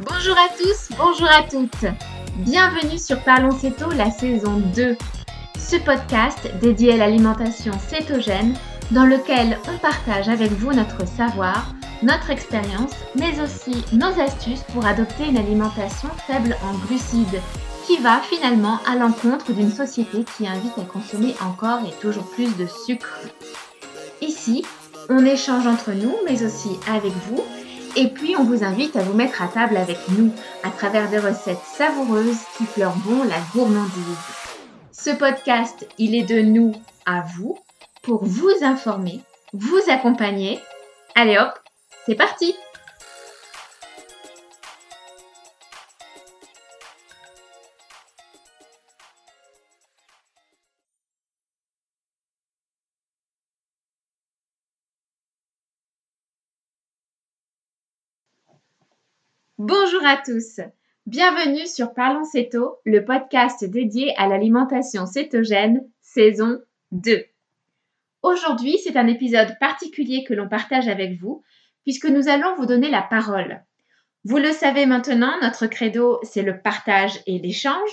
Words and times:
Bonjour 0.00 0.36
à 0.36 0.48
tous, 0.58 0.88
bonjour 0.98 1.28
à 1.28 1.42
toutes. 1.44 1.86
Bienvenue 2.38 2.98
sur 2.98 3.20
Parlons 3.20 3.56
Céto, 3.56 3.88
la 3.92 4.10
saison 4.10 4.60
2. 4.74 4.96
Ce 5.56 5.76
podcast 5.76 6.50
dédié 6.60 6.94
à 6.94 6.96
l'alimentation 6.96 7.72
cétogène 7.78 8.54
dans 8.90 9.06
lequel 9.06 9.56
on 9.72 9.78
partage 9.78 10.28
avec 10.28 10.50
vous 10.50 10.72
notre 10.72 11.06
savoir, 11.06 11.72
notre 12.02 12.30
expérience, 12.30 12.90
mais 13.14 13.40
aussi 13.40 13.84
nos 13.92 14.20
astuces 14.20 14.64
pour 14.72 14.84
adopter 14.84 15.26
une 15.28 15.38
alimentation 15.38 16.08
faible 16.26 16.56
en 16.64 16.74
glucides 16.86 17.40
qui 17.86 17.98
va 17.98 18.18
finalement 18.18 18.80
à 18.86 18.96
l'encontre 18.96 19.52
d'une 19.52 19.70
société 19.70 20.24
qui 20.36 20.48
invite 20.48 20.76
à 20.76 20.84
consommer 20.84 21.36
encore 21.40 21.86
et 21.86 22.00
toujours 22.00 22.28
plus 22.32 22.56
de 22.56 22.66
sucre. 22.66 23.20
Ici, 24.20 24.64
on 25.08 25.24
échange 25.24 25.68
entre 25.68 25.92
nous, 25.92 26.16
mais 26.24 26.44
aussi 26.44 26.80
avec 26.88 27.12
vous, 27.28 27.44
et 27.96 28.08
puis 28.08 28.36
on 28.36 28.44
vous 28.44 28.64
invite 28.64 28.96
à 28.96 29.02
vous 29.02 29.14
mettre 29.14 29.42
à 29.42 29.48
table 29.48 29.76
avec 29.76 29.98
nous 30.10 30.32
à 30.62 30.70
travers 30.70 31.08
des 31.10 31.18
recettes 31.18 31.64
savoureuses 31.64 32.40
qui 32.56 32.64
fleurent 32.64 32.96
bon 33.04 33.22
la 33.24 33.38
gourmandise. 33.52 34.18
Ce 34.92 35.10
podcast, 35.10 35.86
il 35.98 36.14
est 36.14 36.24
de 36.24 36.40
nous 36.40 36.72
à 37.06 37.22
vous 37.36 37.58
pour 38.02 38.24
vous 38.24 38.52
informer, 38.62 39.20
vous 39.52 39.80
accompagner. 39.88 40.60
Allez 41.14 41.38
hop, 41.38 41.52
c'est 42.06 42.14
parti 42.14 42.54
Bonjour 59.58 60.04
à 60.04 60.16
tous. 60.16 60.58
Bienvenue 61.06 61.64
sur 61.68 61.94
Parlons 61.94 62.24
Céto, 62.24 62.78
le 62.84 63.04
podcast 63.04 63.64
dédié 63.64 64.12
à 64.16 64.26
l'alimentation 64.26 65.06
cétogène, 65.06 65.88
saison 66.00 66.58
2. 66.90 67.24
Aujourd'hui, 68.22 68.78
c'est 68.82 68.96
un 68.96 69.06
épisode 69.06 69.56
particulier 69.60 70.24
que 70.24 70.34
l'on 70.34 70.48
partage 70.48 70.88
avec 70.88 71.20
vous, 71.20 71.44
puisque 71.84 72.06
nous 72.06 72.28
allons 72.28 72.56
vous 72.56 72.66
donner 72.66 72.90
la 72.90 73.02
parole. 73.02 73.62
Vous 74.24 74.38
le 74.38 74.50
savez 74.50 74.86
maintenant, 74.86 75.38
notre 75.40 75.68
credo, 75.68 76.18
c'est 76.24 76.42
le 76.42 76.60
partage 76.60 77.20
et 77.28 77.38
l'échange, 77.38 77.90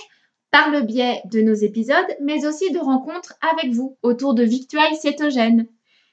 par 0.50 0.68
le 0.68 0.80
biais 0.80 1.22
de 1.26 1.42
nos 1.42 1.54
épisodes, 1.54 2.16
mais 2.20 2.44
aussi 2.44 2.72
de 2.72 2.80
rencontres 2.80 3.34
avec 3.52 3.72
vous 3.72 3.96
autour 4.02 4.34
de 4.34 4.42
victuailles 4.42 4.96
cétogènes. 4.96 5.68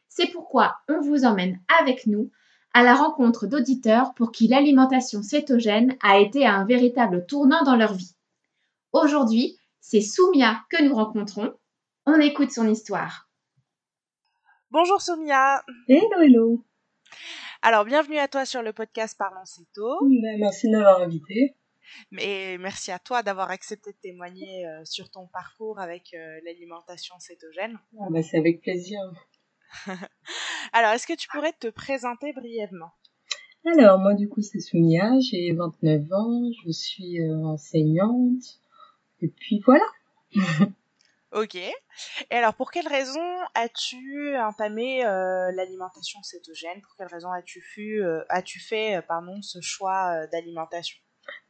C'est 0.10 0.32
pourquoi 0.32 0.76
on 0.88 1.02
vous 1.02 1.26
emmène 1.26 1.60
avec 1.82 2.06
nous 2.06 2.30
à 2.74 2.84
la 2.84 2.96
rencontre 2.96 3.48
d'auditeurs 3.48 4.14
pour 4.14 4.32
qui 4.32 4.48
l'alimentation 4.48 5.24
cétogène 5.24 5.98
a 6.02 6.20
été 6.20 6.46
un 6.46 6.66
véritable 6.66 7.26
tournant 7.26 7.64
dans 7.64 7.76
leur 7.76 7.94
vie. 7.94 8.16
Aujourd'hui, 8.94 9.58
c'est 9.80 10.02
Soumia 10.02 10.64
que 10.70 10.84
nous 10.84 10.96
rencontrons. 10.96 11.54
On 12.06 12.20
écoute 12.20 12.52
son 12.52 12.68
histoire. 12.68 13.30
Bonjour 14.72 15.02
Soumia. 15.02 15.64
Hello, 15.88 16.22
hello. 16.22 16.66
Alors, 17.62 17.86
bienvenue 17.86 18.20
à 18.20 18.28
toi 18.28 18.46
sur 18.46 18.62
le 18.62 18.72
podcast 18.72 19.18
Parlons 19.18 19.46
Céto. 19.46 20.00
Ben, 20.02 20.40
merci 20.40 20.68
de 20.68 20.78
m'avoir 20.78 21.02
invité. 21.02 21.56
Mais 22.12 22.58
merci 22.60 22.92
à 22.92 23.00
toi 23.00 23.24
d'avoir 23.24 23.50
accepté 23.50 23.92
de 23.92 23.98
témoigner 23.98 24.68
euh, 24.68 24.86
sur 24.86 25.10
ton 25.10 25.28
parcours 25.28 25.80
avec 25.80 26.14
euh, 26.14 26.40
l'alimentation 26.46 27.18
cétogène. 27.20 27.80
Ah, 28.00 28.08
ben, 28.12 28.24
c'est 28.24 28.38
avec 28.38 28.62
plaisir. 28.62 29.00
Alors, 30.74 30.92
est-ce 30.92 31.08
que 31.08 31.16
tu 31.16 31.28
pourrais 31.28 31.54
te 31.54 31.68
présenter 31.68 32.34
brièvement? 32.34 32.92
Alors, 33.66 34.00
moi, 34.00 34.14
du 34.14 34.30
coup, 34.30 34.42
c'est 34.42 34.60
Soumia, 34.60 35.20
j'ai 35.20 35.52
29 35.54 36.02
ans, 36.14 36.50
je 36.64 36.72
suis 36.72 37.22
euh, 37.22 37.44
enseignante, 37.44 38.44
et 39.22 39.28
puis 39.28 39.62
voilà. 39.66 39.86
ok. 41.34 41.56
Et 41.56 41.74
alors, 42.32 42.54
pour 42.54 42.72
quelle 42.72 42.88
raison 42.88 43.22
as-tu 43.56 44.38
entamé 44.38 45.06
euh, 45.06 45.52
l'alimentation 45.52 46.22
cétogène? 46.24 46.82
Pour 46.82 46.96
quelle 46.96 47.08
raison 47.08 47.32
as-tu 47.32 48.02
euh, 48.02 48.24
as-tu 48.30 48.60
fait 48.60 49.02
pardon, 49.08 49.42
ce 49.42 49.60
choix 49.62 50.26
d'alimentation? 50.28 51.00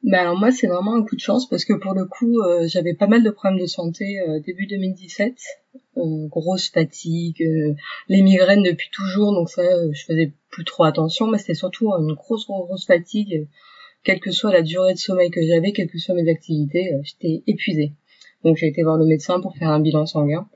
Ben 0.04 0.20
alors 0.20 0.38
moi 0.38 0.52
c'est 0.52 0.68
vraiment 0.68 0.96
un 0.96 1.04
coup 1.04 1.16
de 1.16 1.22
chance 1.22 1.48
parce 1.50 1.66
que 1.66 1.74
pour 1.74 1.94
le 1.94 2.06
coup 2.06 2.40
euh, 2.42 2.68
j'avais 2.68 2.94
pas 2.94 3.08
mal 3.08 3.22
de 3.22 3.30
problèmes 3.30 3.60
de 3.60 3.66
santé 3.66 4.22
euh, 4.22 4.40
début 4.40 4.66
2017, 4.66 5.34
euh, 5.98 6.28
grosse 6.30 6.70
fatigue, 6.70 7.44
euh, 7.44 7.76
les 8.08 8.22
migraines 8.22 8.64
depuis 8.64 8.90
toujours 8.94 9.34
donc 9.34 9.50
ça 9.50 9.62
euh, 9.62 9.92
je 9.92 10.06
faisais 10.06 10.32
plus 10.52 10.64
trop 10.64 10.86
attention 10.86 11.28
mais 11.28 11.38
c'était 11.38 11.54
surtout 11.54 11.92
une 11.92 12.14
grosse 12.14 12.46
grosse, 12.48 12.68
grosse 12.68 12.86
fatigue. 12.86 13.48
Quelle 14.06 14.22
que 14.22 14.32
soit 14.32 14.54
la 14.54 14.62
durée 14.62 14.94
de 14.94 14.98
sommeil 14.98 15.30
que 15.30 15.46
j'avais, 15.46 15.74
quelles 15.74 15.90
que 15.90 15.98
soient 15.98 16.16
mes 16.16 16.32
activités, 16.32 16.94
euh, 16.94 17.02
j'étais 17.04 17.44
épuisée. 17.48 17.92
Donc 18.46 18.56
j'ai 18.56 18.68
été 18.68 18.82
voir 18.82 18.96
le 18.96 19.06
médecin 19.06 19.42
pour 19.42 19.58
faire 19.58 19.68
un 19.68 19.82
bilan 19.82 20.06
sanguin. 20.06 20.48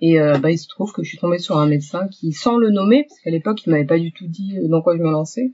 Et 0.00 0.18
bah 0.18 0.50
il 0.50 0.58
se 0.58 0.68
trouve 0.68 0.92
que 0.92 1.02
je 1.02 1.08
suis 1.08 1.16
tombée 1.16 1.38
sur 1.38 1.56
un 1.56 1.66
médecin 1.66 2.06
qui 2.08 2.32
sans 2.32 2.58
le 2.58 2.68
nommer 2.68 3.06
parce 3.08 3.18
qu'à 3.20 3.30
l'époque 3.30 3.64
il 3.64 3.70
m'avait 3.70 3.86
pas 3.86 3.98
du 3.98 4.12
tout 4.12 4.26
dit 4.26 4.58
dans 4.68 4.82
quoi 4.82 4.94
je 4.94 5.02
me 5.02 5.10
lançais 5.10 5.52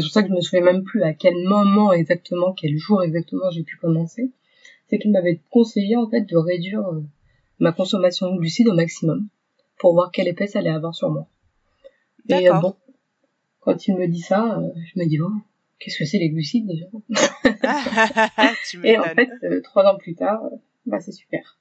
c'est 0.00 0.06
pour 0.06 0.12
ça 0.12 0.22
que 0.22 0.28
je 0.28 0.34
me 0.34 0.40
souviens 0.40 0.62
même 0.62 0.84
plus 0.84 1.02
à 1.02 1.12
quel 1.12 1.34
moment 1.44 1.92
exactement, 1.92 2.52
quel 2.52 2.76
jour 2.76 3.02
exactement 3.02 3.50
j'ai 3.50 3.62
pu 3.62 3.76
commencer. 3.76 4.30
C'est 4.88 4.98
qu'il 4.98 5.12
m'avait 5.12 5.40
conseillé 5.50 5.96
en 5.96 6.08
fait 6.08 6.22
de 6.22 6.36
réduire 6.36 6.86
euh, 6.86 7.02
ma 7.58 7.72
consommation 7.72 8.32
de 8.32 8.38
glucides 8.38 8.68
au 8.68 8.74
maximum 8.74 9.28
pour 9.78 9.94
voir 9.94 10.10
quel 10.12 10.28
effet 10.28 10.46
ça 10.46 10.60
allait 10.60 10.70
avoir 10.70 10.94
sur 10.94 11.10
moi. 11.10 11.26
Et 12.28 12.48
euh, 12.48 12.60
bon, 12.60 12.76
quand 13.60 13.88
il 13.88 13.96
me 13.96 14.06
dit 14.06 14.20
ça, 14.20 14.58
euh, 14.58 14.68
je 14.94 15.00
me 15.00 15.06
dis 15.06 15.20
oh, 15.20 15.32
qu'est-ce 15.78 15.98
que 15.98 16.04
c'est 16.04 16.18
les 16.18 16.30
glucides 16.30 16.66
déjà? 16.66 16.86
Et 18.84 18.98
en 18.98 19.04
fait, 19.04 19.30
euh, 19.44 19.60
trois 19.62 19.84
ans 19.84 19.96
plus 19.96 20.14
tard, 20.14 20.40
bah 20.86 21.00
c'est 21.00 21.12
super. 21.12 21.58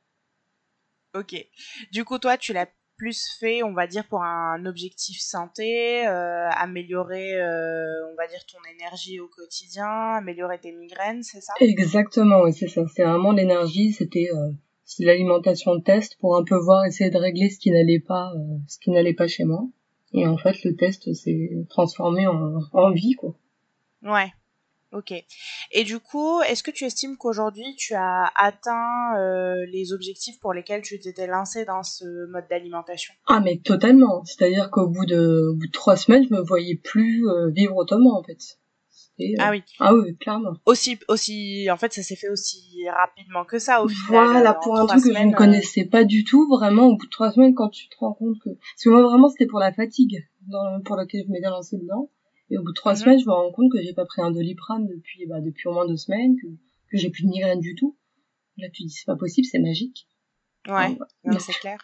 Ok. 1.15 1.35
Du 1.91 2.05
coup, 2.05 2.19
toi, 2.19 2.37
tu 2.37 2.53
l'as 2.53 2.69
plus 3.01 3.35
fait, 3.39 3.63
on 3.63 3.73
va 3.73 3.87
dire, 3.87 4.05
pour 4.05 4.21
un 4.21 4.63
objectif 4.67 5.19
santé, 5.19 6.07
euh, 6.07 6.47
améliorer, 6.51 7.33
euh, 7.33 8.11
on 8.11 8.15
va 8.15 8.27
dire, 8.27 8.45
ton 8.45 8.59
énergie 8.75 9.19
au 9.19 9.27
quotidien, 9.27 9.87
améliorer 9.87 10.59
tes 10.59 10.71
migraines, 10.71 11.23
c'est 11.23 11.41
ça? 11.41 11.53
Exactement, 11.61 12.43
oui, 12.43 12.53
c'est 12.53 12.67
ça. 12.67 12.83
C'est 12.93 13.03
vraiment 13.03 13.31
l'énergie, 13.31 13.91
c'était 13.91 14.29
euh, 14.31 14.51
l'alimentation 14.99 15.73
de 15.77 15.81
test 15.81 16.15
pour 16.19 16.37
un 16.37 16.43
peu 16.43 16.55
voir, 16.55 16.85
essayer 16.85 17.09
de 17.09 17.17
régler 17.17 17.49
ce 17.49 17.57
qui 17.57 17.71
n'allait 17.71 18.03
pas, 18.07 18.33
ce 18.67 18.77
qui 18.77 18.91
n'allait 18.91 19.15
pas 19.15 19.27
chez 19.27 19.45
moi. 19.45 19.63
Et 20.13 20.27
en 20.27 20.37
fait, 20.37 20.63
le 20.63 20.75
test 20.75 21.11
s'est 21.11 21.49
transformé 21.69 22.27
en, 22.27 22.59
en 22.71 22.91
vie, 22.91 23.15
quoi. 23.15 23.33
Ouais. 24.03 24.31
Ok. 24.93 25.13
Et 25.71 25.83
du 25.85 25.99
coup, 25.99 26.41
est-ce 26.41 26.63
que 26.63 26.71
tu 26.71 26.83
estimes 26.83 27.15
qu'aujourd'hui 27.15 27.75
tu 27.77 27.93
as 27.93 28.29
atteint 28.35 29.17
euh, 29.17 29.65
les 29.71 29.93
objectifs 29.93 30.39
pour 30.39 30.53
lesquels 30.53 30.81
tu 30.81 30.99
t'étais 30.99 31.27
lancé 31.27 31.63
dans 31.63 31.83
ce 31.83 32.29
mode 32.29 32.45
d'alimentation? 32.49 33.13
Ah 33.27 33.39
mais 33.39 33.57
totalement. 33.63 34.25
C'est-à-dire 34.25 34.69
qu'au 34.69 34.87
bout 34.87 35.05
de, 35.05 35.51
au 35.51 35.55
bout 35.55 35.67
de 35.67 35.71
trois 35.71 35.95
semaines, 35.95 36.25
je 36.29 36.33
me 36.33 36.41
voyais 36.41 36.75
plus 36.75 37.25
euh, 37.29 37.49
vivre 37.51 37.77
autrement 37.77 38.19
en 38.19 38.23
fait. 38.23 38.59
Et, 39.17 39.33
euh... 39.33 39.37
Ah 39.39 39.51
oui. 39.51 39.63
Ah 39.79 39.93
oui, 39.93 40.17
clairement. 40.17 40.53
Aussi, 40.65 40.99
aussi, 41.07 41.69
en 41.71 41.77
fait, 41.77 41.93
ça 41.93 42.01
s'est 42.01 42.15
fait 42.15 42.29
aussi 42.29 42.85
rapidement 42.89 43.45
que 43.45 43.59
ça 43.59 43.83
au 43.83 43.87
final. 43.87 44.31
Voilà, 44.31 44.53
pour 44.55 44.77
un 44.77 44.85
truc 44.87 45.03
que 45.03 45.13
je 45.13 45.23
ne 45.23 45.33
connaissais 45.33 45.85
pas 45.85 46.03
du 46.03 46.23
tout, 46.23 46.47
vraiment, 46.49 46.87
au 46.87 46.97
bout 46.97 47.05
de 47.05 47.11
trois 47.11 47.31
semaines, 47.31 47.53
quand 47.53 47.69
tu 47.69 47.87
te 47.87 47.95
rends 47.99 48.13
compte 48.13 48.35
que, 48.43 48.49
parce 48.49 48.83
que 48.83 48.89
moi 48.89 49.03
vraiment, 49.03 49.29
c'était 49.29 49.47
pour 49.47 49.59
la 49.59 49.71
fatigue, 49.71 50.27
dans, 50.47 50.81
pour 50.83 50.95
laquelle 50.95 51.23
je 51.25 51.31
m'étais 51.31 51.49
lancé 51.49 51.77
dedans. 51.77 52.09
Et 52.51 52.57
au 52.57 52.63
bout 52.63 52.71
de 52.71 52.75
trois 52.75 52.93
mmh. 52.93 52.97
semaines, 52.97 53.19
je 53.19 53.25
me 53.25 53.31
rends 53.31 53.51
compte 53.51 53.71
que 53.71 53.81
j'ai 53.81 53.93
pas 53.93 54.05
pris 54.05 54.21
un 54.21 54.29
doliprane 54.29 54.85
depuis, 54.85 55.25
bah, 55.25 55.39
depuis 55.39 55.69
au 55.69 55.73
moins 55.73 55.87
deux 55.87 55.95
semaines, 55.95 56.35
que, 56.35 56.47
que 56.47 56.97
j'ai 56.97 57.09
plus 57.09 57.23
de 57.23 57.29
migraine 57.29 57.61
du 57.61 57.75
tout. 57.75 57.97
Là, 58.57 58.67
tu 58.69 58.83
dis, 58.83 58.89
c'est 58.89 59.05
pas 59.05 59.15
possible, 59.15 59.47
c'est 59.49 59.59
magique. 59.59 60.07
Ouais, 60.67 60.97
ouais. 61.23 61.39
c'est 61.39 61.53
clair. 61.53 61.79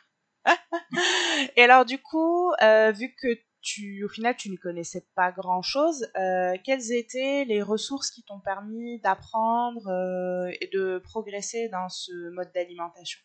Et 1.55 1.61
alors, 1.61 1.85
du 1.85 1.97
coup, 1.99 2.51
euh, 2.61 2.91
vu 2.91 3.15
que 3.15 3.29
tu, 3.61 4.03
au 4.03 4.09
final, 4.09 4.35
tu 4.37 4.51
ne 4.51 4.57
connaissais 4.57 5.05
pas 5.15 5.31
grand 5.31 5.61
chose, 5.61 6.05
euh, 6.17 6.53
quelles 6.65 6.91
étaient 6.91 7.45
les 7.45 7.61
ressources 7.61 8.11
qui 8.11 8.23
t'ont 8.23 8.39
permis 8.39 8.99
d'apprendre 8.99 9.87
euh, 9.87 10.51
et 10.61 10.69
de 10.73 10.99
progresser 10.99 11.69
dans 11.69 11.87
ce 11.87 12.29
mode 12.31 12.51
d'alimentation? 12.53 13.19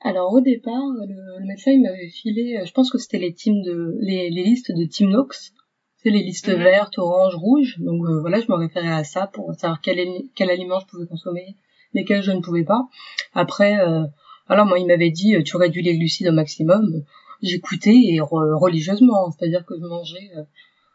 Alors, 0.00 0.32
au 0.34 0.42
départ, 0.42 0.82
le, 1.06 1.40
le 1.40 1.46
médecin, 1.46 1.70
il 1.70 1.82
m'avait 1.82 2.10
filé, 2.10 2.62
je 2.64 2.72
pense 2.72 2.90
que 2.90 2.98
c'était 2.98 3.18
les 3.18 3.32
teams 3.32 3.62
de, 3.62 3.96
les, 4.00 4.28
les 4.28 4.42
listes 4.42 4.70
de 4.70 4.84
Team 4.84 5.08
Nox 5.08 5.54
les 6.10 6.22
listes 6.22 6.48
mmh. 6.48 6.62
vertes, 6.62 6.98
oranges, 6.98 7.34
rouges. 7.34 7.76
Donc 7.78 8.04
euh, 8.04 8.20
voilà, 8.20 8.40
je 8.40 8.46
me 8.48 8.56
référais 8.56 8.92
à 8.92 9.04
ça 9.04 9.26
pour 9.26 9.54
savoir 9.54 9.80
quel, 9.80 9.98
quel 10.34 10.50
aliment 10.50 10.80
je 10.80 10.86
pouvais 10.86 11.06
consommer, 11.06 11.56
lesquels 11.92 12.22
je 12.22 12.32
ne 12.32 12.40
pouvais 12.40 12.64
pas. 12.64 12.88
Après, 13.32 13.80
euh, 13.80 14.04
alors 14.48 14.66
moi 14.66 14.78
il 14.78 14.86
m'avait 14.86 15.10
dit 15.10 15.36
tu 15.44 15.56
réduis 15.56 15.82
les 15.82 15.96
glucides 15.96 16.28
au 16.28 16.32
maximum. 16.32 17.04
J'écoutais 17.42 17.94
et 17.94 18.20
re 18.20 18.58
religieusement, 18.58 19.30
c'est-à-dire 19.30 19.66
que 19.66 19.74
je 19.78 19.84
mangeais 19.84 20.30
euh, 20.36 20.44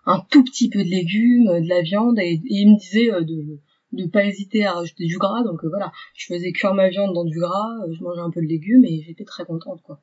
un 0.06 0.20
tout 0.32 0.44
petit 0.44 0.70
peu 0.70 0.84
de 0.84 0.90
légumes, 0.90 1.62
de 1.62 1.70
la 1.70 1.82
viande, 1.82 2.18
et, 2.20 2.34
et 2.34 2.42
il 2.44 2.72
me 2.72 2.80
disait 2.80 3.12
euh, 3.12 3.22
de 3.22 3.60
de 3.92 4.06
pas 4.06 4.24
hésiter 4.24 4.66
à 4.66 4.74
rajouter 4.74 5.06
du 5.06 5.18
gras. 5.18 5.44
Donc 5.44 5.64
euh, 5.64 5.70
voilà, 5.70 5.92
je 6.16 6.28
faisais 6.28 6.52
cuire 6.52 6.74
ma 6.74 6.90
viande 6.90 7.14
dans 7.14 7.26
du 7.26 7.40
gras, 7.40 7.70
je 7.92 8.04
mangeais 8.04 8.22
un 8.22 8.30
peu 8.30 8.42
de 8.42 8.48
légumes 8.48 8.86
et 8.86 9.04
j'étais 9.06 9.26
très 9.26 9.46
contente 9.46 9.82
quoi. 9.84 10.00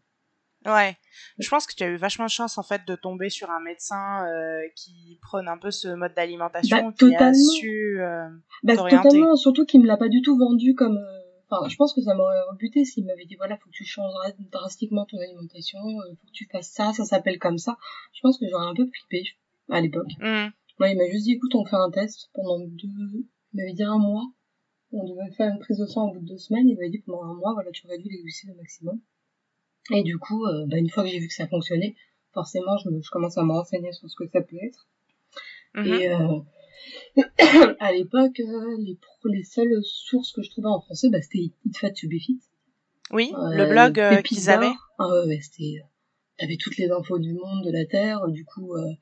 Ouais, 0.67 0.97
je 1.39 1.49
pense 1.49 1.67
que 1.67 1.75
tu 1.75 1.85
as 1.85 1.89
eu 1.89 1.97
vachement 1.97 2.25
de 2.27 2.31
chance 2.31 2.59
en 2.59 2.63
fait 2.63 2.83
de 2.87 2.95
tomber 2.97 3.29
sur 3.31 3.51
un 3.51 3.61
médecin 3.61 4.27
euh, 4.27 4.61
qui 4.75 5.19
prône 5.23 5.49
un 5.49 5.59
peu 5.59 5.71
ce 5.71 5.89
mode 5.89 6.13
d'alimentation, 6.15 6.77
Bah, 6.89 6.93
qui 6.99 7.05
a 7.05 7.19
totalement. 7.19 7.35
su. 7.35 8.01
euh, 8.01 8.29
Bah, 8.65 8.77
totalement, 8.77 9.37
surtout 9.37 9.65
qu'il 9.65 9.81
me 9.81 9.87
l'a 9.87 9.97
pas 9.97 10.09
du 10.09 10.23
tout 10.23 10.37
vendu 10.37 10.75
comme. 10.75 10.97
euh, 10.97 11.21
Enfin, 11.49 11.69
je 11.69 11.77
pense 11.77 11.95
que 11.95 12.01
ça 12.01 12.13
m'aurait 12.17 12.43
rebuté 12.51 12.85
s'il 12.85 13.07
m'avait 13.07 13.25
dit 13.25 13.37
voilà, 13.37 13.57
faut 13.59 13.67
que 13.71 13.75
tu 13.75 13.85
changes 13.85 14.13
dra- 14.13 14.35
drastiquement 14.51 15.05
ton 15.07 15.19
alimentation, 15.21 15.79
euh, 15.79 16.11
faut 16.21 16.27
que 16.27 16.33
tu 16.33 16.49
fasses 16.51 16.73
ça, 16.73 16.93
ça 16.93 17.05
s'appelle 17.05 17.39
comme 17.39 17.59
ça. 17.59 17.79
Je 18.13 18.21
pense 18.21 18.37
que 18.41 18.47
j'aurais 18.51 18.67
un 18.67 18.75
peu 18.75 18.85
flippé 18.93 19.23
à 19.71 19.81
l'époque. 19.81 20.11
Moi, 20.81 20.89
il 20.91 20.99
m'a 20.99 21.07
juste 21.09 21.23
dit 21.23 21.35
écoute, 21.35 21.55
on 21.55 21.65
fait 21.65 21.77
un 21.77 21.91
test 21.93 22.31
pendant 22.35 22.59
deux. 22.59 22.89
Il 23.53 23.57
m'avait 23.61 23.75
dit 23.75 23.85
un 23.85 23.97
mois. 23.99 24.25
On 24.91 25.05
devait 25.05 25.31
faire 25.37 25.53
une 25.53 25.61
prise 25.61 25.79
de 25.79 25.87
sang 25.87 26.09
au 26.09 26.15
bout 26.15 26.21
de 26.21 26.27
deux 26.27 26.37
semaines. 26.39 26.69
Il 26.69 26.75
m'avait 26.75 26.91
dit 26.91 26.99
pendant 27.07 27.23
un 27.23 27.35
mois, 27.35 27.53
voilà, 27.55 27.71
tu 27.71 27.87
réduis 27.87 28.09
les 28.11 28.21
glucides 28.23 28.51
au 28.51 28.57
maximum. 28.57 29.01
Et 29.93 30.03
du 30.03 30.19
coup, 30.19 30.45
euh, 30.47 30.67
bah, 30.67 30.79
une 30.79 30.91
fois 30.91 31.05
que 31.05 31.11
j'ai 31.11 31.19
vu 31.19 31.29
que 31.29 31.35
ça 31.35 31.47
fonctionnait, 31.47 31.95
forcément, 32.33 32.77
je, 32.79 32.91
me, 32.91 33.01
je 33.03 33.11
commence 33.11 33.39
à 33.39 33.45
me 33.45 33.53
renseigner 33.53 33.93
sur 33.93 34.09
ce 34.09 34.17
que 34.17 34.29
ça 34.29 34.41
peut 34.41 34.57
être. 34.63 34.87
mhm. 35.75 35.87
Et 35.87 36.09
euh, 36.09 36.39
à 37.81 37.93
l'époque, 37.93 38.41
euh, 38.41 38.77
les, 38.79 38.99
les 39.25 39.45
seules 39.45 39.81
sources 39.83 40.33
que 40.33 40.43
je 40.43 40.51
trouvais 40.51 40.69
en 40.69 40.81
français, 40.81 41.09
bah, 41.11 41.23
c'était 41.23 41.51
Eat 41.65 41.77
Fat 41.79 41.91
to 41.91 42.09
Be 42.09 42.19
Fit. 42.21 42.41
Oui, 43.13 43.33
le 43.33 43.69
blog 43.69 44.01
euh, 44.01 44.17
Pépites 44.17 44.27
qu'ils 44.27 44.51
avaient. 44.51 44.75
Ah 44.99 45.09
ouais, 45.09 45.27
ouais, 45.27 45.41
c'était... 45.41 45.83
T'avais 46.39 46.57
toutes 46.57 46.77
les 46.77 46.91
infos 46.91 47.19
du 47.19 47.33
monde, 47.33 47.65
de 47.65 47.71
la 47.71 47.87
Terre, 47.87 48.27
du 48.29 48.45
coup... 48.45 48.75
Euh, 48.75 48.93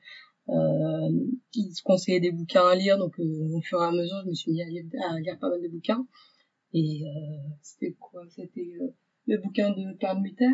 euh, 0.50 1.08
ils 1.54 1.74
se 1.74 1.82
conseillaient 1.82 2.20
des 2.20 2.32
bouquins 2.32 2.66
à 2.66 2.74
lire, 2.74 2.98
donc 2.98 3.18
euh, 3.18 3.48
au 3.54 3.60
fur 3.62 3.80
et 3.82 3.86
à 3.86 3.90
mesure, 3.90 4.20
je 4.24 4.28
me 4.28 4.34
suis 4.34 4.52
mis 4.52 4.62
à 4.62 4.66
lire, 4.66 4.84
à 5.10 5.18
lire 5.18 5.38
pas 5.38 5.48
mal 5.48 5.62
de 5.62 5.68
bouquins. 5.68 6.06
Et 6.74 7.02
euh, 7.06 7.48
c'était 7.62 7.94
quoi? 7.98 8.22
C'était 8.28 8.74
euh, 8.80 8.88
le 9.26 9.38
bouquin 9.38 9.70
de 9.70 9.96
Karl 9.96 10.20
Mutter, 10.20 10.52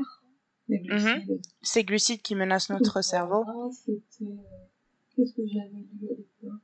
les 0.71 0.79
glucides. 0.79 1.41
Ces 1.63 1.85
glucides 1.85 2.23
qui 2.23 2.35
menacent 2.35 2.71
notre 2.71 3.03
cerveau. 3.03 3.45
Ah, 3.47 3.69
c'était... 3.73 4.25
euh, 4.25 4.35
Qu'est-ce 5.17 5.35
que 5.35 5.43
j'avais 5.47 5.69
lu 5.71 6.09
à 6.09 6.15
l'époque? 6.15 6.61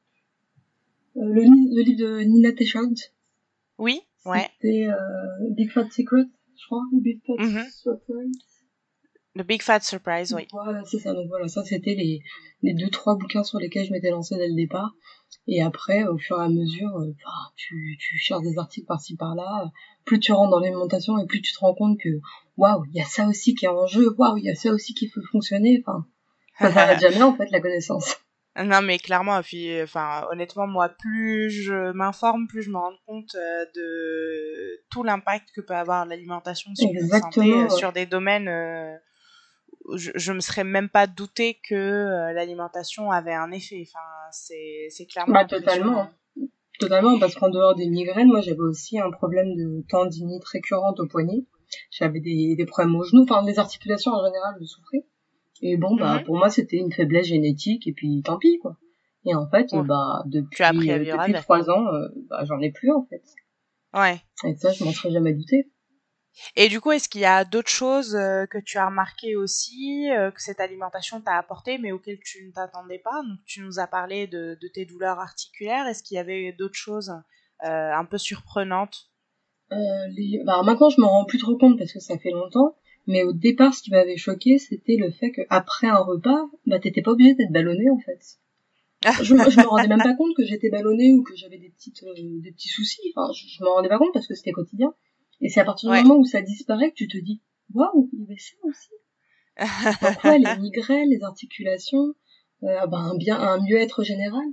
Euh, 1.17 1.33
le, 1.33 1.43
li- 1.43 1.75
le 1.75 1.83
livre 1.83 2.01
de 2.01 2.21
Nina 2.25 2.53
Teicholz. 2.53 3.13
Oui, 3.79 4.01
ouais. 4.25 4.47
C'était 4.61 4.87
euh, 4.89 5.51
Big 5.51 5.71
Fat 5.71 5.89
Secret, 5.91 6.25
je 6.59 6.67
crois, 6.67 6.83
Big 6.93 7.21
Fat 7.27 7.43
Mhm. 7.43 7.65
The 9.37 9.43
Big 9.43 9.63
Fat 9.63 9.81
Surprise, 9.81 10.33
oui. 10.35 10.47
Voilà, 10.53 10.83
c'est 10.85 10.99
ça. 10.99 11.13
Donc 11.13 11.29
voilà, 11.29 11.47
ça 11.49 11.63
c'était 11.65 11.95
les, 11.95 12.21
les 12.63 12.75
deux 12.75 12.89
trois 12.89 13.17
bouquins 13.17 13.45
sur 13.45 13.59
lesquels 13.59 13.85
je 13.85 13.93
m'étais 13.93 14.11
lancée 14.11 14.37
dès 14.37 14.49
le 14.49 14.55
départ. 14.55 14.95
Et 15.47 15.63
après, 15.63 16.05
au 16.05 16.17
fur 16.17 16.41
et 16.41 16.45
à 16.45 16.49
mesure, 16.49 16.97
euh, 16.97 17.15
bah, 17.25 17.53
tu, 17.57 17.97
tu 18.01 18.17
cherches 18.19 18.43
des 18.43 18.59
articles 18.59 18.87
par-ci 18.87 19.17
par-là. 19.17 19.71
Plus 20.05 20.21
tu 20.21 20.33
rentres 20.33 20.51
dans 20.51 20.61
l'alimentation 20.61 21.19
et 21.19 21.27
plus 21.27 21.43
tu 21.43 21.53
te 21.53 21.59
rends 21.59 21.75
compte 21.75 21.99
que 22.01 22.09
waouh, 22.57 22.85
il 22.93 22.97
y 22.99 23.03
a 23.03 23.05
ça 23.05 23.27
aussi 23.27 23.55
qui 23.55 23.67
est 23.67 23.69
en 23.69 23.87
jeu. 23.87 24.15
Waouh, 24.17 24.39
il 24.39 24.45
y 24.45 24.51
a 24.51 24.55
ça 24.55 24.71
aussi 24.71 24.95
qui 24.95 25.09
peut 25.11 25.23
fonctionner. 25.31 25.83
Enfin, 25.87 26.07
ça 26.59 26.73
s'arrête 26.73 27.01
jamais 27.01 27.23
en 27.23 27.37
fait 27.37 27.51
la 27.51 27.61
connaissance. 27.61 28.17
Non, 28.59 28.81
mais 28.81 28.99
clairement, 28.99 29.43
puis, 29.43 29.83
enfin, 29.83 30.27
honnêtement, 30.33 30.67
moi, 30.67 30.89
plus 30.89 31.51
je 31.51 31.93
m'informe, 31.93 32.47
plus 32.49 32.63
je 32.63 32.71
me 32.71 32.79
rends 32.79 32.95
compte 33.07 33.35
euh, 33.35 33.67
de 33.75 34.81
tout 34.91 35.03
l'impact 35.03 35.51
que 35.55 35.61
peut 35.61 35.75
avoir 35.75 36.07
l'alimentation 36.07 36.75
sur 36.75 36.89
la 36.91 37.21
santé, 37.21 37.41
ouais. 37.41 37.69
sur 37.69 37.93
des 37.93 38.07
domaines. 38.07 38.49
euh, 38.49 38.97
je, 39.95 40.11
je 40.15 40.33
me 40.33 40.41
serais 40.41 40.65
même 40.65 40.89
pas 40.89 41.07
douté 41.07 41.59
que 41.69 41.75
euh, 41.75 42.33
l'alimentation 42.33 43.11
avait 43.11 43.35
un 43.35 43.51
effet. 43.53 43.85
Enfin, 43.87 44.05
c'est 44.33 44.87
c'est 44.91 45.07
clairement. 45.07 45.33
Bah, 45.35 45.45
totalement. 45.45 46.11
Totalement, 46.79 47.19
parce 47.19 47.35
qu'en 47.35 47.49
dehors 47.49 47.75
des 47.75 47.89
migraines, 47.89 48.29
moi 48.29 48.43
j'avais 48.43 48.61
aussi 48.61 48.99
un 49.01 49.11
problème 49.11 49.55
de 49.57 49.83
tendinite 49.89 50.45
récurrente 50.45 51.01
au 51.01 51.07
poignet. 51.07 51.47
J'avais 51.91 52.21
des, 52.21 52.55
des 52.55 52.67
problèmes 52.67 52.95
aux 52.97 53.03
genoux, 53.05 53.23
enfin 53.23 53.43
les 53.47 53.59
articulations 53.59 54.13
en 54.13 54.25
général 54.27 54.57
je 54.61 54.67
souffrais. 54.67 55.05
Et 55.63 55.79
bon, 55.79 55.97
bah 55.97 56.19
Mhm. 56.19 56.25
pour 56.25 56.37
moi 56.37 56.51
c'était 56.51 56.77
une 56.77 56.93
faiblesse 56.93 57.27
génétique 57.29 57.87
et 57.87 57.93
puis 57.93 58.21
tant 58.23 58.37
pis 58.39 58.59
quoi. 58.59 58.77
Et 59.25 59.35
en 59.35 59.49
fait, 59.49 59.73
Ouais. 59.73 59.83
bah 59.85 60.23
depuis, 60.27 60.63
euh, 60.91 60.99
depuis 60.99 61.33
trois 61.33 61.71
ans, 61.71 61.87
euh, 61.95 62.09
bah, 62.29 62.45
j'en 62.45 62.61
ai 62.61 62.71
plus 62.71 62.93
en 62.93 63.07
fait. 63.09 63.23
Ouais. 63.95 64.21
Et 64.45 64.55
ça, 64.57 64.71
je 64.71 64.85
m'en 64.85 64.93
serais 64.93 65.11
jamais 65.11 65.33
douté. 65.33 65.71
Et 66.55 66.69
du 66.69 66.81
coup, 66.81 66.93
est-ce 66.93 67.09
qu'il 67.09 67.23
y 67.23 67.27
a 67.27 67.45
d'autres 67.45 67.71
choses 67.71 68.15
euh, 68.15 68.47
que 68.47 68.59
tu 68.59 68.79
as 68.79 68.87
remarqué 68.87 69.37
aussi, 69.37 70.11
euh, 70.11 70.31
que 70.31 70.43
cette 70.43 70.61
alimentation 70.61 71.21
t'a 71.21 71.37
apporté, 71.37 71.79
mais 71.79 71.93
auxquelles 71.93 72.21
tu 72.25 72.47
ne 72.47 72.53
t'attendais 72.53 72.99
pas? 72.99 73.23
Donc, 73.23 73.39
tu 73.47 73.61
nous 73.61 73.79
as 73.79 73.87
parlé 73.87 74.27
de, 74.27 74.59
de 74.61 74.69
tes 74.69 74.85
douleurs 74.85 75.19
articulaires. 75.19 75.87
Est-ce 75.87 76.03
qu'il 76.03 76.17
y 76.17 76.19
avait 76.19 76.53
d'autres 76.53 76.75
choses 76.75 77.11
euh, 77.65 77.93
un 77.93 78.05
peu 78.05 78.19
surprenantes? 78.19 79.11
Euh, 79.73 79.77
les... 80.09 80.43
bah, 80.45 80.63
maintenant, 80.63 80.91
je 80.91 81.01
m'en 81.01 81.11
rends 81.11 81.25
plus 81.25 81.39
trop 81.39 81.57
compte 81.57 81.79
parce 81.79 81.93
que 81.93 82.01
ça 82.01 82.19
fait 82.19 82.31
longtemps. 82.31 82.77
Mais 83.07 83.23
au 83.23 83.33
départ, 83.33 83.73
ce 83.73 83.83
qui 83.83 83.93
m'avait 83.93 84.17
choqué, 84.17 84.59
c'était 84.59 84.97
le 84.97 85.13
fait 85.13 85.31
qu'après 85.31 85.87
un 85.87 85.99
repas, 85.99 86.51
bah, 86.67 86.81
t'étais 86.81 87.03
pas 87.03 87.13
obligé 87.13 87.35
d'être 87.35 87.53
ballonné, 87.53 87.89
en 87.91 87.99
fait. 87.99 88.21
je, 89.23 89.25
je 89.25 89.61
me 89.61 89.67
rendais 89.67 89.87
même 89.87 90.03
pas 90.03 90.15
compte 90.15 90.35
que 90.37 90.45
j'étais 90.45 90.71
ballonnée 90.71 91.13
ou 91.13 91.23
que 91.23 91.37
j'avais 91.37 91.59
des 91.59 91.71
petites, 91.71 92.03
euh, 92.03 92.15
des 92.17 92.51
petits 92.51 92.69
soucis. 92.69 93.13
Enfin, 93.15 93.33
je, 93.33 93.47
je 93.47 93.63
me 93.63 93.69
rendais 93.69 93.89
pas 93.89 93.99
compte 93.99 94.13
parce 94.13 94.27
que 94.27 94.35
c'était 94.35 94.53
quotidien. 94.53 94.93
Et 95.41 95.49
c'est 95.49 95.61
à 95.61 95.65
partir 95.65 95.91
Ouais. 95.91 96.03
du 96.03 96.09
moment 96.09 96.21
où 96.21 96.25
ça 96.25 96.41
disparaît 96.43 96.91
que 96.91 96.97
tu 96.97 97.09
te 97.09 97.19
dis, 97.19 97.43
waouh, 97.75 98.09
il 98.13 98.21
y 98.21 98.25
avait 98.25 98.39
ça 98.39 98.57
aussi. 98.65 98.89
Ouais, 100.25 100.39
les 100.39 100.57
migraines, 100.61 101.09
les 101.11 101.23
articulations, 101.23 102.15
euh, 102.63 102.87
bah, 102.87 102.99
un 102.99 103.17
bien, 103.17 103.39
un 103.41 103.59
mieux-être 103.63 104.03
général. 104.03 104.45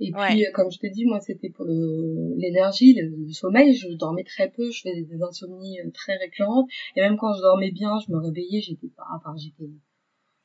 Et 0.00 0.10
puis, 0.10 0.20
Ouais. 0.20 0.50
comme 0.54 0.70
je 0.70 0.78
t'ai 0.78 0.90
dit, 0.90 1.04
moi, 1.04 1.20
c'était 1.20 1.50
pour 1.50 1.64
le- 1.64 2.34
l'énergie, 2.36 2.94
le, 2.94 3.08
le 3.26 3.32
sommeil. 3.32 3.74
Je 3.74 3.88
dormais 3.96 4.24
très 4.24 4.50
peu, 4.50 4.70
je 4.70 4.80
faisais 4.82 5.02
des 5.02 5.22
insomnies 5.22 5.78
euh, 5.80 5.90
très 5.92 6.16
récurrentes. 6.16 6.68
Et 6.96 7.00
même 7.00 7.16
quand 7.18 7.32
je 7.34 7.40
dormais 7.40 7.70
bien, 7.70 7.98
je 8.06 8.10
me 8.12 8.18
réveillais, 8.18 8.60
j'étais 8.62 8.88
pas, 8.96 9.04
enfin, 9.16 9.34
j'étais, 9.36 9.70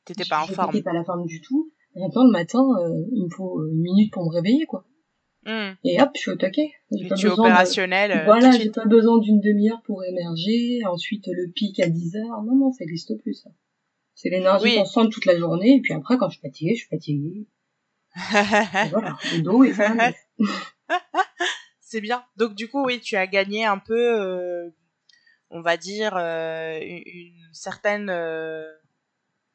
T'étais 0.04 0.24
pas 0.28 0.42
en 0.42 0.46
forme. 0.46 0.72
J'étais 0.72 0.84
pas 0.84 0.90
à 0.90 0.94
la 0.94 1.04
forme 1.04 1.26
du 1.26 1.40
tout. 1.40 1.72
Et 1.96 2.00
maintenant, 2.00 2.24
le 2.24 2.30
matin, 2.32 2.60
euh, 2.80 3.04
il 3.12 3.24
me 3.24 3.30
faut 3.30 3.66
une 3.66 3.80
minute 3.80 4.12
pour 4.12 4.24
me 4.24 4.30
réveiller, 4.30 4.66
quoi. 4.66 4.84
Hmm. 5.48 5.72
Et 5.84 6.00
hop, 6.00 6.10
je 6.14 6.20
suis 6.20 6.30
au 6.30 6.36
taquet. 6.36 6.72
J'ai 6.92 7.08
pas 7.08 7.14
tu 7.16 7.26
besoin 7.28 7.46
opérationnel. 7.46 8.12
euh, 8.12 8.24
Voilà, 8.26 8.50
j'ai 8.52 8.70
pas 8.70 8.84
besoin 8.84 9.18
d'une 9.18 9.40
demi-heure 9.40 9.80
pour 9.86 10.04
émerger. 10.04 10.80
Ensuite, 10.86 11.24
le 11.26 11.50
pic 11.50 11.80
à 11.80 11.88
10 11.88 12.16
heures. 12.16 12.42
Non, 12.42 12.54
non, 12.54 12.70
ça 12.72 12.84
n'existe 12.84 13.16
plus, 13.22 13.32
ça. 13.34 13.48
C'est 14.14 14.28
l'énergie 14.30 14.64
Oui. 14.64 14.74
constante 14.76 15.10
toute 15.10 15.24
la 15.24 15.38
journée. 15.38 15.76
Et 15.76 15.80
puis 15.80 15.94
après, 15.94 16.18
quand 16.18 16.28
je 16.28 16.34
suis 16.38 16.42
fatiguée, 16.46 16.74
je 16.74 16.80
suis 16.80 16.88
fatiguée. 16.88 17.46
Et 18.16 18.18
voilà, 18.90 19.16
le 19.32 19.40
dos 19.42 19.64
et 19.64 19.72
ça. 19.72 19.94
C'est 21.80 22.00
bien. 22.02 22.22
Donc 22.36 22.54
du 22.54 22.68
coup, 22.68 22.84
oui, 22.84 23.00
tu 23.00 23.16
as 23.16 23.26
gagné 23.26 23.64
un 23.64 23.78
peu, 23.78 24.20
euh, 24.20 24.68
on 25.50 25.62
va 25.62 25.76
dire, 25.78 26.14
euh, 26.16 26.78
une, 26.82 27.02
une 27.06 27.48
certaine, 27.52 28.10
euh, 28.10 28.64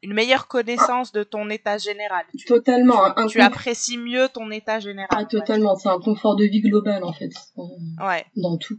une 0.03 0.13
meilleure 0.13 0.47
connaissance 0.47 1.11
de 1.11 1.23
ton 1.23 1.49
état 1.49 1.77
général. 1.77 2.25
Tu, 2.37 2.45
Totalement. 2.45 3.09
tu 3.27 3.37
confort- 3.39 3.41
apprécies 3.41 3.97
mieux 3.97 4.27
ton 4.29 4.51
état 4.51 4.79
général. 4.79 5.07
Ah, 5.11 5.25
totalement. 5.25 5.75
C'est 5.75 5.89
un 5.89 5.99
confort 5.99 6.35
de 6.35 6.43
vie 6.43 6.61
global, 6.61 7.03
en 7.03 7.13
fait. 7.13 7.31
Ouais. 7.57 8.25
dans 8.35 8.57
tout. 8.57 8.77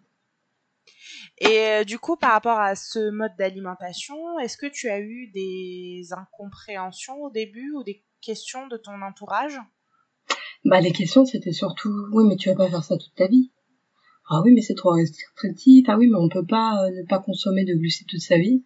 Et 1.38 1.58
euh, 1.66 1.84
du 1.84 1.98
coup, 1.98 2.16
par 2.16 2.32
rapport 2.32 2.60
à 2.60 2.76
ce 2.76 3.10
mode 3.10 3.32
d'alimentation, 3.38 4.38
est-ce 4.38 4.56
que 4.56 4.66
tu 4.66 4.88
as 4.88 5.00
eu 5.00 5.30
des 5.34 6.06
incompréhensions 6.12 7.20
au 7.22 7.30
début 7.30 7.72
ou 7.72 7.82
des 7.82 8.04
questions 8.20 8.66
de 8.68 8.76
ton 8.76 9.02
entourage? 9.02 9.58
Bah, 10.64 10.80
les 10.80 10.92
questions, 10.92 11.24
c'était 11.24 11.52
surtout, 11.52 11.92
oui, 12.12 12.24
mais 12.28 12.36
tu 12.36 12.48
vas 12.50 12.54
pas 12.54 12.68
faire 12.70 12.84
ça 12.84 12.96
toute 12.96 13.14
ta 13.16 13.26
vie? 13.26 13.50
Ah 14.30 14.40
oui, 14.44 14.52
mais 14.54 14.62
c'est 14.62 14.74
trop 14.74 14.90
restrictif. 14.92 15.84
Ah 15.88 15.96
oui, 15.98 16.06
mais 16.06 16.16
on 16.18 16.28
peut 16.28 16.46
pas 16.46 16.84
euh, 16.84 16.90
ne 16.90 17.02
pas 17.06 17.18
consommer 17.18 17.64
de 17.64 17.74
glucides 17.74 18.06
toute 18.06 18.20
sa 18.20 18.38
vie. 18.38 18.64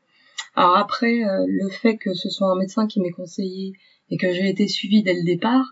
Alors 0.58 0.76
après, 0.76 1.22
euh, 1.24 1.44
le 1.46 1.68
fait 1.68 1.96
que 1.98 2.14
ce 2.14 2.28
soit 2.28 2.50
un 2.50 2.56
médecin 2.56 2.88
qui 2.88 3.00
m'ait 3.00 3.12
conseillé 3.12 3.74
et 4.10 4.16
que 4.16 4.32
j'ai 4.32 4.48
été 4.48 4.66
suivie 4.66 5.04
dès 5.04 5.14
le 5.14 5.22
départ 5.24 5.64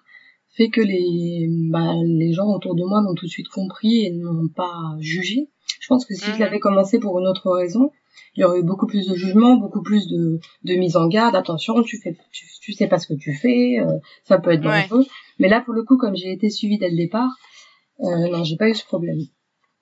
fait 0.57 0.69
que 0.69 0.81
les, 0.81 1.49
bah, 1.71 1.93
les 2.05 2.33
gens 2.33 2.47
autour 2.55 2.77
de 2.77 2.85
moi 2.85 3.01
l'ont 3.03 3.15
tout 3.15 3.27
de 3.27 3.31
suite 3.31 3.49
compris 3.49 4.07
et 4.07 4.11
n'ont 4.13 4.47
pas 4.49 4.97
jugé. 5.01 5.49
Je 5.81 5.89
pense 5.89 6.07
que 6.07 6.15
si 6.15 6.31
Mhm. 6.31 6.37
je 6.37 6.41
l'avais 6.41 6.61
commencé 6.61 7.01
pour 7.01 7.19
une 7.19 7.27
autre 7.27 7.51
raison, 7.51 7.91
il 8.37 8.43
y 8.43 8.45
aurait 8.45 8.61
eu 8.61 8.63
beaucoup 8.63 8.87
plus 8.87 9.09
de 9.09 9.17
jugement, 9.17 9.57
beaucoup 9.57 9.83
plus 9.83 10.07
de, 10.07 10.39
de 10.63 10.75
mise 10.75 10.97
en 10.97 11.09
garde. 11.09 11.35
Attention, 11.35 11.83
tu 11.83 11.99
fais, 12.01 12.17
tu, 12.31 12.47
tu 12.63 12.73
sais 12.73 12.87
pas 12.87 12.99
ce 13.01 13.09
que 13.09 13.15
tu 13.19 13.35
fais, 13.35 13.81
euh, 13.81 13.99
ça 14.25 14.39
peut 14.39 14.53
être 14.53 14.65
Ouais. 14.65 14.83
dangereux. 14.83 15.05
Mais 15.41 15.49
là, 15.49 15.61
pour 15.63 15.75
le 15.75 15.83
coup, 15.83 15.97
comme 15.99 16.15
j'ai 16.17 16.31
été 16.31 16.49
suivie 16.49 16.79
dès 16.79 16.91
le 16.91 16.97
départ, 16.97 17.31
euh, 18.05 18.29
non, 18.31 18.45
j'ai 18.45 18.57
pas 18.57 18.69
eu 18.69 18.75
ce 18.75 18.85
problème. 18.85 19.19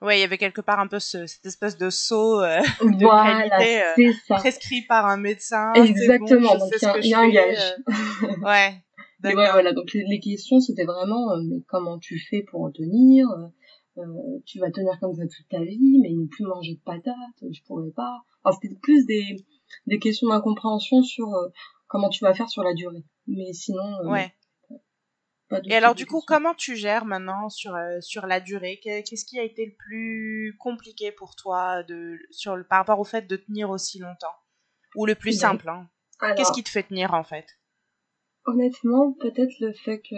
Ouais, 0.05 0.17
il 0.19 0.21
y 0.21 0.23
avait 0.23 0.37
quelque 0.37 0.61
part 0.61 0.79
un 0.79 0.87
peu 0.87 0.99
ce- 0.99 1.25
cette 1.25 1.45
espèce 1.45 1.77
de 1.77 1.89
saut 1.89 2.41
euh, 2.41 2.59
de 2.99 3.03
Voilà, 3.03 3.49
qualité 3.49 3.83
euh, 3.83 4.35
prescrit 4.37 4.81
par 4.83 5.05
un 5.07 5.17
médecin. 5.17 5.73
Exactement, 5.73 6.53
bon, 6.53 6.59
donc 6.59 6.71
il 7.01 7.09
y 7.09 7.13
a- 7.13 7.19
un 7.19 7.29
gage. 7.29 7.57
euh, 7.89 8.45
ouais. 8.45 8.75
Mais 9.23 9.35
ouais, 9.35 9.51
voilà, 9.51 9.73
donc 9.73 9.91
les, 9.93 10.03
les 10.07 10.19
questions, 10.19 10.59
c'était 10.59 10.83
vraiment, 10.85 11.31
euh, 11.31 11.41
mais 11.43 11.57
comment 11.67 11.97
tu 11.97 12.19
fais 12.29 12.43
pour 12.43 12.71
tenir 12.71 13.27
euh, 13.31 13.47
euh, 14.01 14.03
Tu 14.45 14.59
vas 14.59 14.69
tenir 14.69 14.99
comme 14.99 15.15
ça 15.15 15.23
toute 15.23 15.47
ta 15.49 15.63
vie, 15.63 15.99
mais 16.01 16.09
ne 16.11 16.27
plus 16.27 16.45
manger 16.45 16.75
de 16.75 16.81
patates, 16.85 17.15
je 17.51 17.59
pourrais 17.65 17.89
pas. 17.95 18.19
Enfin, 18.43 18.57
c'était 18.61 18.75
plus 18.83 19.05
des, 19.07 19.37
des 19.87 19.97
questions 19.97 20.27
d'incompréhension 20.29 21.01
sur 21.01 21.27
comment 21.87 22.09
tu 22.09 22.23
vas 22.23 22.35
faire 22.35 22.49
sur 22.49 22.61
la 22.61 22.73
durée. 22.75 23.03
Mais 23.27 23.51
sinon, 23.53 23.81
Ouais. 24.11 24.31
Et 25.65 25.75
alors, 25.75 25.93
du 25.95 26.05
coup, 26.05 26.23
comment 26.25 26.53
tu 26.55 26.75
gères 26.75 27.05
maintenant 27.05 27.49
sur, 27.49 27.75
euh, 27.75 28.01
sur 28.01 28.25
la 28.25 28.39
durée? 28.39 28.79
Qu'est- 28.81 29.03
Qu'est-ce 29.03 29.25
qui 29.25 29.39
a 29.39 29.43
été 29.43 29.65
le 29.65 29.73
plus 29.73 30.55
compliqué 30.59 31.11
pour 31.11 31.35
toi 31.35 31.83
de, 31.83 32.17
sur 32.31 32.55
le, 32.55 32.63
par 32.63 32.79
rapport 32.79 32.99
au 32.99 33.03
fait 33.03 33.27
de 33.27 33.35
tenir 33.35 33.69
aussi 33.69 33.99
longtemps? 33.99 34.33
Ou 34.95 35.05
le 35.05 35.15
plus 35.15 35.31
Ben, 35.31 35.39
simple 35.39 35.69
hein? 35.69 35.87
Qu'est-ce 36.35 36.51
qui 36.51 36.63
te 36.63 36.69
fait 36.69 36.83
tenir 36.83 37.13
en 37.13 37.23
fait? 37.23 37.45
Honnêtement, 38.45 39.13
peut-être 39.13 39.59
le 39.59 39.73
fait 39.73 39.99
que 39.99 40.15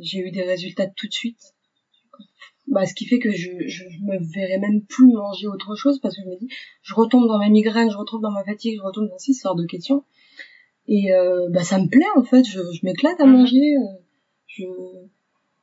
j'ai 0.00 0.18
eu 0.18 0.30
des 0.30 0.42
résultats 0.42 0.86
tout 0.86 1.08
de 1.08 1.12
suite. 1.12 1.54
Bah, 2.66 2.86
ce 2.86 2.94
qui 2.94 3.06
fait 3.06 3.18
que 3.18 3.32
je, 3.32 3.66
je, 3.66 3.84
me 4.02 4.18
verrais 4.32 4.58
même 4.58 4.82
plus 4.84 5.12
manger 5.12 5.48
autre 5.48 5.74
chose 5.74 5.98
parce 6.00 6.14
que 6.14 6.22
je 6.22 6.28
me 6.28 6.36
dis, 6.36 6.48
je 6.82 6.94
retombe 6.94 7.26
dans 7.26 7.38
ma 7.38 7.48
migraine, 7.48 7.90
je 7.90 7.96
retombe 7.96 8.22
dans 8.22 8.30
ma 8.30 8.44
fatigue, 8.44 8.76
je 8.76 8.82
retombe 8.82 9.08
dans 9.08 9.18
six 9.18 9.34
sortes 9.34 9.58
de 9.58 9.66
questions. 9.66 10.04
Et 10.86 11.12
euh, 11.12 11.48
bah, 11.50 11.64
ça 11.64 11.78
me 11.78 11.88
plaît 11.88 12.04
en 12.16 12.22
fait, 12.22 12.44
je, 12.44 12.60
je 12.60 12.84
m'éclate 12.84 13.20
à 13.20 13.26
mhm. 13.26 13.32
manger. 13.32 13.76
Euh, 13.76 13.98
je, 14.50 14.64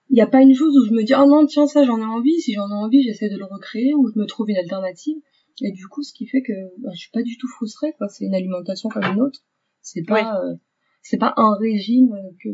il 0.10 0.14
n'y 0.14 0.22
a 0.22 0.28
pas 0.28 0.42
une 0.42 0.56
chose 0.56 0.76
où 0.78 0.86
je 0.86 0.94
me 0.94 1.04
dis 1.04 1.14
oh 1.16 1.26
non 1.26 1.46
tiens 1.46 1.68
ça 1.68 1.84
j'en 1.84 2.00
ai 2.00 2.06
envie. 2.06 2.40
Si 2.40 2.54
j'en 2.54 2.70
ai 2.70 2.74
envie 2.74 3.04
j'essaie 3.04 3.30
de 3.30 3.38
le 3.38 3.46
recréer 3.46 3.94
ou 3.94 4.10
je 4.14 4.20
me 4.20 4.26
trouve 4.26 4.50
une 4.50 4.58
alternative. 4.58 5.18
Et 5.62 5.72
du 5.72 5.88
coup 5.88 6.04
ce 6.04 6.14
qui 6.14 6.28
fait 6.28 6.42
que 6.42 6.54
bah, 6.82 6.92
je 6.94 7.00
suis 7.00 7.12
pas 7.12 7.24
du 7.24 7.38
tout 7.38 7.48
frustrée 7.48 7.94
quoi. 7.98 8.08
C'est 8.08 8.26
une 8.26 8.36
alimentation 8.36 8.90
comme 8.90 9.04
une 9.04 9.22
autre. 9.22 9.40
C'est 9.82 10.04
pas 10.04 10.42
euh, 10.42 10.56
c'est 11.02 11.18
pas 11.18 11.34
un 11.38 11.56
régime 11.56 12.16
que 12.42 12.50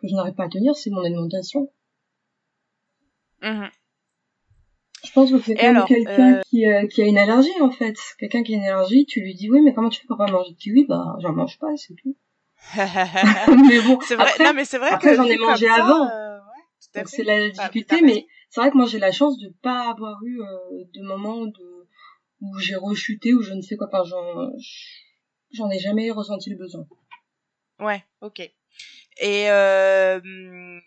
que 0.00 0.08
je 0.08 0.14
n'arrive 0.14 0.34
pas 0.34 0.44
à 0.44 0.48
tenir 0.48 0.74
c'est 0.76 0.90
mon 0.90 1.02
alimentation. 1.02 1.70
Mhm. 3.40 3.68
je 5.04 5.12
pense 5.12 5.30
que 5.30 5.38
c'est 5.38 5.54
comme 5.54 5.84
quelqu'un 5.86 6.38
euh, 6.38 6.40
qui, 6.50 6.66
euh, 6.66 6.88
qui 6.88 7.02
a 7.02 7.06
une 7.06 7.18
allergie 7.18 7.60
en 7.60 7.70
fait. 7.70 7.96
Quelqu'un 8.18 8.42
qui 8.42 8.54
a 8.54 8.56
une 8.56 8.64
allergie 8.64 9.04
tu 9.06 9.20
lui 9.20 9.34
dis 9.34 9.50
oui 9.50 9.60
mais 9.62 9.72
comment 9.74 9.88
tu 9.88 10.00
fais 10.00 10.06
pour 10.06 10.16
pas 10.16 10.30
manger 10.30 10.52
de 10.52 10.56
kiwi? 10.56 10.86
Bah 10.86 11.16
j'en 11.20 11.32
mange 11.32 11.58
pas 11.58 11.68
c'est 11.76 11.94
tout 11.94 12.16
mais 12.76 13.80
bon 13.80 13.98
c'est 14.02 14.16
vrai 14.16 14.30
non 14.40 14.52
mais 14.52 14.64
c'est 14.64 14.78
vrai 14.78 14.90
après 14.90 15.14
j'en 15.14 15.24
ai 15.24 15.38
mangé 15.38 15.68
avant 15.68 16.08
donc 16.94 17.08
c'est 17.08 17.24
la 17.24 17.48
difficulté, 17.50 18.02
mais 18.02 18.26
c'est 18.50 18.60
vrai 18.60 18.70
que 18.70 18.76
moi 18.76 18.86
j'ai 18.86 18.98
la 18.98 19.12
chance 19.12 19.38
de 19.38 19.48
pas 19.62 19.90
avoir 19.90 20.22
eu 20.24 20.40
euh, 20.40 20.84
de 20.94 21.02
moments 21.02 21.46
de 21.46 21.88
où 22.40 22.58
j'ai 22.58 22.76
rechuté 22.76 23.34
ou 23.34 23.42
je 23.42 23.52
ne 23.52 23.60
sais 23.60 23.76
quoi. 23.76 23.88
Enfin, 23.88 24.04
j'en 24.04 24.50
j'en 25.52 25.70
ai 25.70 25.78
jamais 25.78 26.10
ressenti 26.10 26.50
le 26.50 26.56
besoin. 26.56 26.86
Ouais, 27.80 28.04
ok. 28.20 28.40
Et 29.20 29.50
euh, 29.50 30.20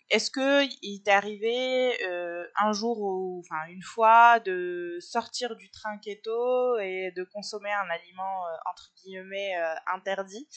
est-ce 0.08 0.30
que 0.30 0.64
il 0.82 1.02
t'est 1.02 1.10
arrivé 1.10 1.92
euh, 2.06 2.46
un 2.58 2.72
jour 2.72 2.98
ou 2.98 3.40
enfin 3.40 3.68
une 3.68 3.82
fois 3.82 4.40
de 4.40 4.96
sortir 5.00 5.54
du 5.56 5.70
train 5.70 5.98
keto 5.98 6.78
et 6.78 7.12
de 7.14 7.24
consommer 7.24 7.70
un 7.70 7.90
aliment 7.90 8.46
euh, 8.46 8.56
entre 8.70 8.90
guillemets 9.02 9.54
euh, 9.58 9.74
interdit? 9.94 10.48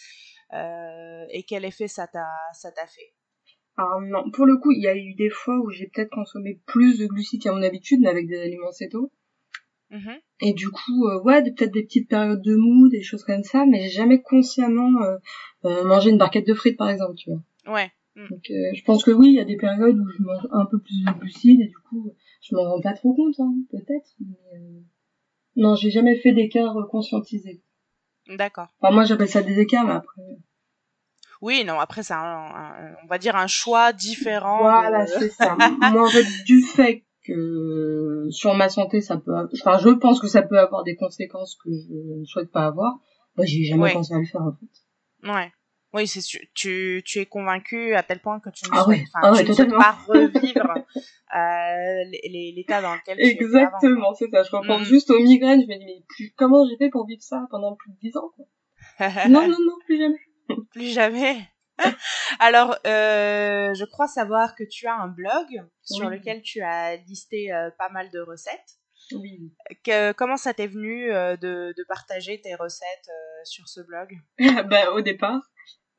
Et 0.52 1.44
quel 1.48 1.66
effet 1.66 1.88
ça 1.88 2.08
t'a 2.08 2.28
ça 2.54 2.72
t'a 2.72 2.86
fait? 2.88 3.14
Alors 3.78 4.00
non, 4.02 4.32
pour 4.32 4.46
le 4.46 4.58
coup, 4.58 4.72
il 4.72 4.82
y 4.82 4.88
a 4.88 4.96
eu 4.96 5.14
des 5.16 5.30
fois 5.30 5.58
où 5.58 5.70
j'ai 5.70 5.88
peut-être 5.88 6.12
consommé 6.12 6.62
plus 6.66 6.98
de 6.98 7.08
glucides 7.08 7.42
qu'à 7.42 7.52
mon 7.52 7.62
habitude, 7.62 8.00
mais 8.02 8.10
avec 8.10 8.28
des 8.28 8.40
aliments 8.40 8.72
céto. 8.72 9.12
Mm-hmm. 9.92 10.20
Et 10.42 10.54
du 10.54 10.70
coup, 10.70 11.08
euh, 11.08 11.22
ouais, 11.22 11.44
peut-être 11.44 11.74
des 11.74 11.84
petites 11.84 12.10
périodes 12.10 12.42
de 12.42 12.56
mou, 12.56 12.90
des 12.90 13.04
choses 13.04 13.24
comme 13.24 13.44
ça, 13.44 13.66
mais 13.66 13.84
j'ai 13.84 13.90
jamais 13.90 14.22
consciemment 14.22 15.02
euh, 15.02 15.18
euh, 15.66 15.84
mangé 15.84 16.10
une 16.10 16.18
barquette 16.18 16.48
de 16.48 16.54
frites, 16.54 16.78
par 16.78 16.90
exemple, 16.90 17.16
tu 17.16 17.30
vois. 17.30 17.74
Ouais. 17.74 17.92
Mm. 18.16 18.28
Donc, 18.30 18.44
je 18.48 18.84
pense 18.84 19.04
que 19.04 19.12
oui, 19.12 19.28
il 19.28 19.36
y 19.36 19.40
a 19.40 19.46
des 19.46 19.58
périodes 19.58 20.00
où 20.00 20.10
je 20.10 20.24
mange 20.24 20.48
un 20.52 20.66
peu 20.66 20.80
plus 20.80 21.04
de 21.04 21.20
glucides 21.20 21.62
et 21.62 21.68
du 21.68 21.78
coup, 21.90 22.14
je 22.42 22.56
m'en 22.56 22.64
rends 22.64 22.82
pas 22.82 22.94
trop 22.94 23.14
compte, 23.14 23.40
hein, 23.40 23.54
peut-être. 23.72 24.16
Mais, 24.20 24.60
non, 25.58 25.76
j'ai 25.76 25.92
jamais 25.92 26.16
fait 26.16 26.34
d'écart 26.34 26.76
conscientisé. 26.90 27.62
D'accord. 28.28 28.68
Enfin, 28.80 28.94
moi, 28.94 29.04
j'appelle 29.06 29.30
ça 29.30 29.42
des 29.42 29.60
écarts, 29.60 29.86
mais 29.86 29.94
après. 29.94 30.22
Oui, 31.42 31.64
non, 31.66 31.80
après, 31.80 32.02
c'est 32.02 32.14
un, 32.14 32.96
on 33.04 33.08
va 33.08 33.18
dire 33.18 33.36
un 33.36 33.48
choix 33.48 33.94
différent. 33.94 34.60
Voilà, 34.60 35.06
c'est 35.06 35.30
ça. 35.30 35.56
Moi, 35.92 36.06
en 36.06 36.10
fait, 36.10 36.26
du 36.46 36.62
fait 36.62 37.04
que 37.26 38.28
sur 38.32 38.54
ma 38.56 38.70
santé, 38.70 39.02
ça 39.02 39.18
peut, 39.18 39.34
enfin, 39.54 39.78
je 39.78 39.90
pense 39.90 40.20
que 40.20 40.28
ça 40.28 40.42
peut 40.42 40.58
avoir 40.58 40.84
des 40.84 40.96
conséquences 40.96 41.56
que 41.64 41.70
je 41.72 42.20
ne 42.20 42.26
souhaite 42.26 42.52
pas 42.52 42.66
avoir, 42.66 43.00
bah, 43.36 43.44
j'ai 43.46 43.64
jamais 43.64 43.94
pensé 43.94 44.14
à 44.14 44.20
le 44.20 44.26
faire, 44.26 44.42
en 44.42 44.54
fait. 44.54 45.30
Ouais. 45.32 45.52
Oui, 45.96 46.08
c'est. 46.08 46.20
Tu, 46.54 47.02
tu 47.06 47.20
es 47.20 47.26
convaincu 47.26 47.96
à 47.96 48.04
tel 48.04 48.20
point 48.20 48.42
que 48.42 48.50
tu 48.50 48.70
ne 48.70 48.76
ah 48.76 48.84
souhaites, 48.84 49.08
ah 49.14 49.32
tu 49.34 49.48
ne 49.48 49.54
souhaites 49.54 49.72
pas 49.72 49.98
revivre 50.06 50.74
euh, 51.34 52.04
l'état 52.54 52.82
dans 52.82 52.96
lequel 52.96 53.18
tu 53.18 53.24
Exactement, 53.24 54.14
c'est 54.14 54.30
ça. 54.30 54.44
Je 54.44 54.54
repense 54.54 54.82
mm. 54.82 54.86
juste 54.86 55.10
aux 55.10 55.20
migraines. 55.20 55.62
Je 55.62 55.68
me 55.68 55.80
dis, 55.80 55.86
mais 55.86 56.04
plus, 56.10 56.34
comment 56.36 56.68
j'ai 56.68 56.76
fait 56.76 56.90
pour 56.90 57.08
vivre 57.08 57.24
ça 57.24 57.48
pendant 57.50 57.76
plus 57.76 57.92
de 57.92 57.98
dix 58.02 58.18
ans 58.18 58.30
quoi? 58.36 58.46
Non, 59.30 59.48
non, 59.48 59.56
non, 59.58 59.78
plus 59.86 59.98
jamais. 59.98 60.20
Plus 60.72 60.94
jamais. 60.94 61.38
Alors, 62.40 62.78
euh, 62.86 63.74
je 63.74 63.86
crois 63.86 64.08
savoir 64.08 64.56
que 64.56 64.64
tu 64.64 64.86
as 64.88 64.96
un 64.96 65.08
blog 65.08 65.48
sur 65.82 66.10
lequel 66.10 66.42
tu 66.42 66.62
as 66.62 66.98
listé 66.98 67.52
euh, 67.52 67.70
pas 67.80 67.90
mal 67.90 68.12
de 68.12 68.20
recettes. 68.20 68.80
Oui. 69.14 69.52
Que, 69.84 70.12
comment 70.12 70.38
ça 70.38 70.54
t'est 70.54 70.68
venu 70.68 71.12
euh, 71.12 71.36
de, 71.38 71.74
de, 71.76 71.84
partager 71.88 72.40
tes 72.42 72.54
recettes 72.56 73.10
sur 73.44 73.68
ce 73.68 73.82
blog? 73.82 74.10
Bah, 74.70 74.92
Au 74.92 75.02
départ, 75.02 75.42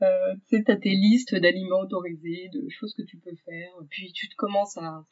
tu 0.01 0.57
sais, 0.57 0.71
as 0.71 0.77
tes 0.77 0.91
listes 0.91 1.35
d'aliments 1.35 1.81
autorisés, 1.81 2.51
de 2.53 2.69
choses 2.69 2.95
que 2.95 3.03
tu 3.03 3.19
peux 3.19 3.35
faire. 3.45 3.71
Puis 3.91 4.13
tu 4.13 4.29
te 4.29 4.35
commences 4.37 4.77
à... 4.77 5.05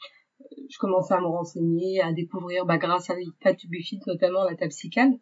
Je 0.71 0.79
commence 0.79 1.11
à 1.11 1.21
me 1.21 1.27
renseigner, 1.27 2.01
à 2.01 2.13
découvrir, 2.13 2.67
bah, 2.67 2.77
grâce 2.77 3.09
à 3.09 3.15
Fat 3.43 3.55
notamment 4.07 4.45
la 4.45 4.57
tapsicale. 4.57 5.13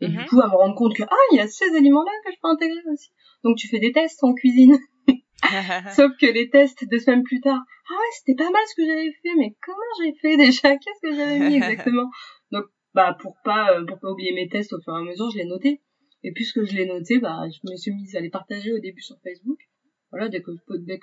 Et 0.00 0.08
du 0.08 0.16
mm-hmm. 0.16 0.26
coup, 0.28 0.40
à 0.40 0.48
me 0.48 0.56
rendre 0.56 0.74
compte 0.74 0.94
que, 0.94 1.02
ah, 1.02 1.26
il 1.32 1.36
y 1.36 1.40
a 1.40 1.46
ces 1.46 1.76
aliments-là 1.76 2.10
que 2.24 2.32
je 2.32 2.38
peux 2.40 2.48
intégrer 2.48 2.80
aussi. 2.92 3.10
Donc 3.44 3.56
tu 3.56 3.68
fais 3.68 3.78
des 3.78 3.92
tests 3.92 4.22
en 4.24 4.34
cuisine. 4.34 4.76
Sauf 5.96 6.12
que 6.20 6.26
les 6.26 6.50
tests 6.50 6.84
deux 6.88 6.98
semaines 6.98 7.22
plus 7.22 7.40
tard, 7.40 7.60
ah 7.90 7.92
ouais, 7.92 8.10
c'était 8.18 8.36
pas 8.36 8.50
mal 8.50 8.62
ce 8.66 8.74
que 8.74 8.86
j'avais 8.86 9.12
fait, 9.22 9.34
mais 9.36 9.56
comment 9.64 9.78
j'ai 10.00 10.14
fait 10.20 10.36
déjà? 10.36 10.76
Qu'est-ce 10.76 11.00
que 11.02 11.14
j'avais 11.14 11.38
mis 11.38 11.56
exactement? 11.56 12.10
Donc 12.52 12.64
bah 12.94 13.16
pour 13.20 13.36
pas 13.44 13.72
euh, 13.72 13.86
pour 13.86 13.98
pas 13.98 14.10
oublier 14.10 14.32
mes 14.32 14.48
tests 14.48 14.72
au 14.72 14.80
fur 14.80 14.94
et 14.96 15.00
à 15.00 15.02
mesure, 15.02 15.30
je 15.30 15.38
l'ai 15.38 15.44
noté. 15.44 15.80
Et 16.22 16.32
puisque 16.32 16.64
je 16.64 16.76
l'ai 16.76 16.86
noté, 16.86 17.18
bah 17.18 17.48
je 17.48 17.70
me 17.70 17.76
suis 17.76 17.92
mise 17.92 18.14
à 18.16 18.20
les 18.20 18.30
partager 18.30 18.72
au 18.72 18.78
début 18.78 19.00
sur 19.00 19.18
Facebook. 19.20 19.58
Voilà, 20.10 20.28
dès 20.28 20.40
que 20.42 20.52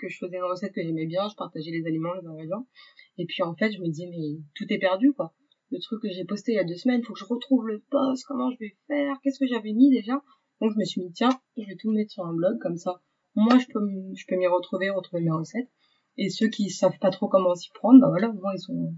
je 0.09 0.17
faisais 0.17 0.37
une 0.37 0.43
recette 0.43 0.73
que 0.73 0.83
j'aimais 0.83 1.05
bien, 1.05 1.27
je 1.29 1.35
partageais 1.35 1.71
les 1.71 1.85
aliments, 1.85 2.13
les 2.13 2.27
ingrédients. 2.27 2.67
Et 3.17 3.25
puis 3.25 3.41
en 3.41 3.55
fait, 3.55 3.71
je 3.71 3.79
me 3.79 3.87
disais 3.87 4.07
mais 4.07 4.39
tout 4.55 4.71
est 4.71 4.77
perdu 4.79 5.13
quoi. 5.13 5.33
Le 5.71 5.79
truc 5.79 6.01
que 6.01 6.09
j'ai 6.09 6.23
posté 6.23 6.53
il 6.53 6.55
y 6.55 6.59
a 6.59 6.63
deux 6.63 6.75
semaines, 6.75 7.03
faut 7.03 7.13
que 7.13 7.19
je 7.19 7.25
retrouve 7.25 7.67
le 7.67 7.79
post, 7.89 8.25
comment 8.27 8.51
je 8.51 8.57
vais 8.59 8.75
faire, 8.87 9.17
qu'est-ce 9.23 9.39
que 9.39 9.47
j'avais 9.47 9.73
mis 9.73 9.89
déjà? 9.89 10.21
Donc 10.61 10.71
je 10.73 10.77
me 10.77 10.83
suis 10.85 11.01
dit 11.01 11.11
tiens, 11.11 11.29
je 11.57 11.63
vais 11.63 11.75
tout 11.75 11.91
mettre 11.91 12.11
sur 12.11 12.25
un 12.25 12.33
blog 12.33 12.59
comme 12.59 12.77
ça. 12.77 13.01
Moi 13.35 13.57
je 13.57 13.67
peux 13.67 13.79
je 14.15 14.25
peux 14.27 14.35
m'y 14.35 14.47
retrouver, 14.47 14.89
retrouver 14.89 15.23
mes 15.23 15.31
recettes. 15.31 15.69
Et 16.17 16.29
ceux 16.29 16.47
qui 16.47 16.69
savent 16.69 16.97
pas 16.99 17.11
trop 17.11 17.27
comment 17.27 17.53
s'y 17.55 17.69
prendre, 17.71 17.99
bah 18.01 18.09
voilà, 18.09 18.31
moins 18.31 18.53
ils 18.55 18.71
ont 18.71 18.93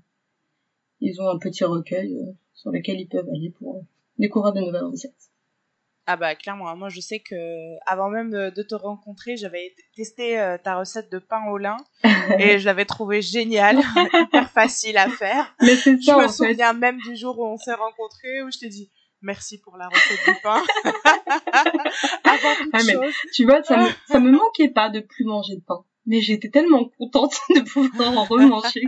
ils 1.01 1.21
ont 1.21 1.29
un 1.29 1.37
petit 1.37 1.63
recueil 1.63 2.17
euh, 2.17 2.31
sur 2.53 2.71
lequel 2.71 2.99
ils 2.99 3.07
peuvent 3.07 3.29
aller 3.29 3.51
pour 3.51 3.85
découvrir 4.17 4.53
de 4.53 4.61
nouvelles 4.61 4.83
recettes. 4.83 5.28
Ah 6.11 6.15
bah 6.15 6.33
clairement, 6.33 6.75
moi 6.75 6.89
je 6.89 7.01
sais 7.01 7.19
que 7.19 7.35
avant 7.85 8.09
même 8.09 8.31
de, 8.31 8.63
te 8.63 8.73
rencontrer, 8.73 9.37
j'avais 9.37 9.75
testé 9.95 10.39
euh, 10.39 10.57
ta 10.57 10.75
recette 10.75 11.11
de 11.11 11.19
pain 11.19 11.45
au 11.51 11.59
lin 11.59 11.77
et 12.39 12.57
je 12.57 12.65
l'avais 12.65 12.85
trouvé 12.85 13.21
géniale, 13.21 13.77
hyper 14.15 14.49
facile 14.49 14.97
à 14.97 15.07
faire. 15.07 15.55
Mais 15.61 15.75
c'est 15.75 16.01
ça, 16.01 16.17
je 16.17 16.23
me 16.23 16.27
souviens 16.27 16.73
même 16.73 16.97
du 16.97 17.15
jour 17.15 17.37
où 17.37 17.45
on 17.45 17.57
s'est 17.57 17.75
rencontrés 17.75 18.41
où 18.41 18.51
je 18.51 18.57
t'ai 18.57 18.69
dit 18.69 18.89
Merci 19.21 19.59
pour 19.61 19.77
la 19.77 19.87
recette 19.87 20.19
du 20.25 20.41
pain. 20.41 20.63
Avant 22.23 22.55
toute 22.57 22.71
ah, 22.73 22.79
chose. 22.79 23.13
Tu 23.35 23.45
vois, 23.45 23.61
ça 23.61 23.77
me, 23.77 23.89
ça 24.07 24.19
me 24.19 24.31
manquait 24.31 24.69
pas 24.69 24.89
de 24.89 25.01
plus 25.01 25.25
manger 25.25 25.57
de 25.57 25.61
pain. 25.61 25.85
Mais 26.07 26.21
j'étais 26.21 26.49
tellement 26.49 26.85
contente 26.97 27.35
de 27.53 27.59
pouvoir 27.61 28.17
en 28.17 28.23
remanger. 28.23 28.81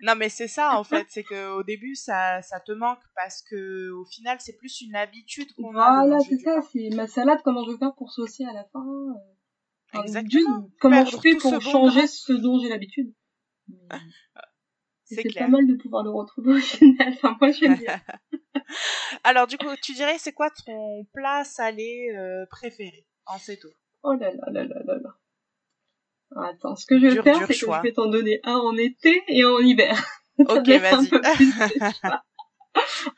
Non, 0.00 0.14
mais 0.16 0.28
c'est 0.28 0.48
ça, 0.48 0.78
en 0.78 0.84
fait. 0.84 1.06
C'est 1.10 1.22
qu'au 1.24 1.62
début, 1.62 1.94
ça, 1.94 2.42
ça 2.42 2.60
te 2.60 2.72
manque 2.72 3.02
parce 3.14 3.42
que, 3.42 3.90
au 3.90 4.04
final, 4.04 4.38
c'est 4.40 4.56
plus 4.56 4.80
une 4.80 4.94
habitude 4.94 5.52
qu'on 5.54 5.76
a. 5.76 6.04
Voilà, 6.04 6.18
c'est 6.20 6.38
ça. 6.38 6.60
C'est 6.72 6.88
ma 6.94 7.06
salade, 7.06 7.40
comment 7.44 7.64
je 7.64 7.72
vais 7.72 7.78
faire 7.78 7.94
pour 7.96 8.12
saucer 8.12 8.44
à 8.44 8.52
la 8.52 8.64
fin. 8.64 8.84
Euh, 9.94 10.02
Exactement. 10.02 10.68
comment 10.80 11.04
je 11.04 11.16
fais 11.16 11.34
pour 11.36 11.60
changer 11.60 12.06
ce 12.06 12.32
dont 12.32 12.58
j'ai 12.58 12.68
l'habitude. 12.68 13.12
C'est 15.10 15.34
pas 15.34 15.48
mal 15.48 15.66
de 15.66 15.74
pouvoir 15.74 16.04
le 16.04 16.10
retrouver 16.10 16.52
au 16.52 16.58
final. 16.60 17.14
Enfin, 17.14 17.36
moi, 17.40 17.50
j'aime 17.50 17.76
bien. 17.76 17.98
Alors, 19.24 19.46
du 19.46 19.56
coup, 19.56 19.74
tu 19.82 19.94
dirais, 19.94 20.16
c'est 20.18 20.32
quoi 20.32 20.50
ton 20.50 21.06
plat 21.14 21.44
salé 21.44 22.14
euh, 22.14 22.44
préféré 22.50 23.06
en 23.24 23.38
céto 23.38 23.68
Oh 24.02 24.12
là 24.12 24.30
là 24.30 24.50
là 24.50 24.64
là 24.64 24.82
là 24.84 24.94
là. 25.02 25.17
Attends, 26.36 26.76
ce 26.76 26.86
que 26.86 26.98
je 26.98 27.06
vais 27.06 27.22
faire, 27.22 27.38
c'est 27.46 27.46
que 27.46 27.52
je 27.54 27.82
vais 27.82 27.92
t'en 27.92 28.08
donner 28.08 28.40
un 28.44 28.56
en 28.56 28.76
été 28.76 29.22
et 29.28 29.42
un 29.42 29.50
en 29.50 29.60
hiver. 29.60 29.96
ok, 30.38 30.68
vas-y. 30.68 31.10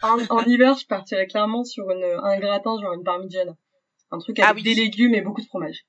en, 0.30 0.44
hiver, 0.44 0.76
je 0.76 0.86
partirais 0.86 1.26
clairement 1.26 1.64
sur 1.64 1.90
une, 1.90 2.04
un 2.04 2.38
gratin, 2.38 2.80
genre 2.80 2.94
une 2.94 3.04
parmigiana. 3.04 3.56
Un 4.10 4.18
truc 4.18 4.38
avec 4.38 4.58
ah 4.58 4.62
des 4.62 4.74
légumes 4.74 5.14
et 5.14 5.20
beaucoup 5.20 5.40
de 5.40 5.46
fromage. 5.46 5.84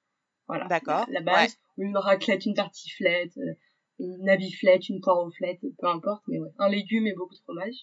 Voilà. 0.48 0.66
D'accord. 0.68 1.06
La 1.10 1.22
base. 1.22 1.58
Une 1.78 1.96
raclette, 1.98 2.46
une 2.46 2.54
tartiflette, 2.54 3.38
euh, 3.38 3.54
une 4.00 4.24
naviflette, 4.24 4.90
une 4.90 5.00
poiroflette, 5.00 5.62
peu 5.80 5.88
importe, 5.88 6.24
mais 6.28 6.40
ouais. 6.40 6.50
Un 6.60 6.70
légume 6.70 7.08
et 7.08 7.14
beaucoup 7.14 7.34
de 7.34 7.40
fromage. 7.40 7.76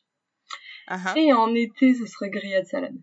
Uh-huh. 0.88 1.18
Et 1.18 1.33
en 1.33 1.54
été, 1.54 1.95
ce 1.95 2.07
serait 2.07 2.30
grillade 2.30 2.66
salade. 2.66 2.97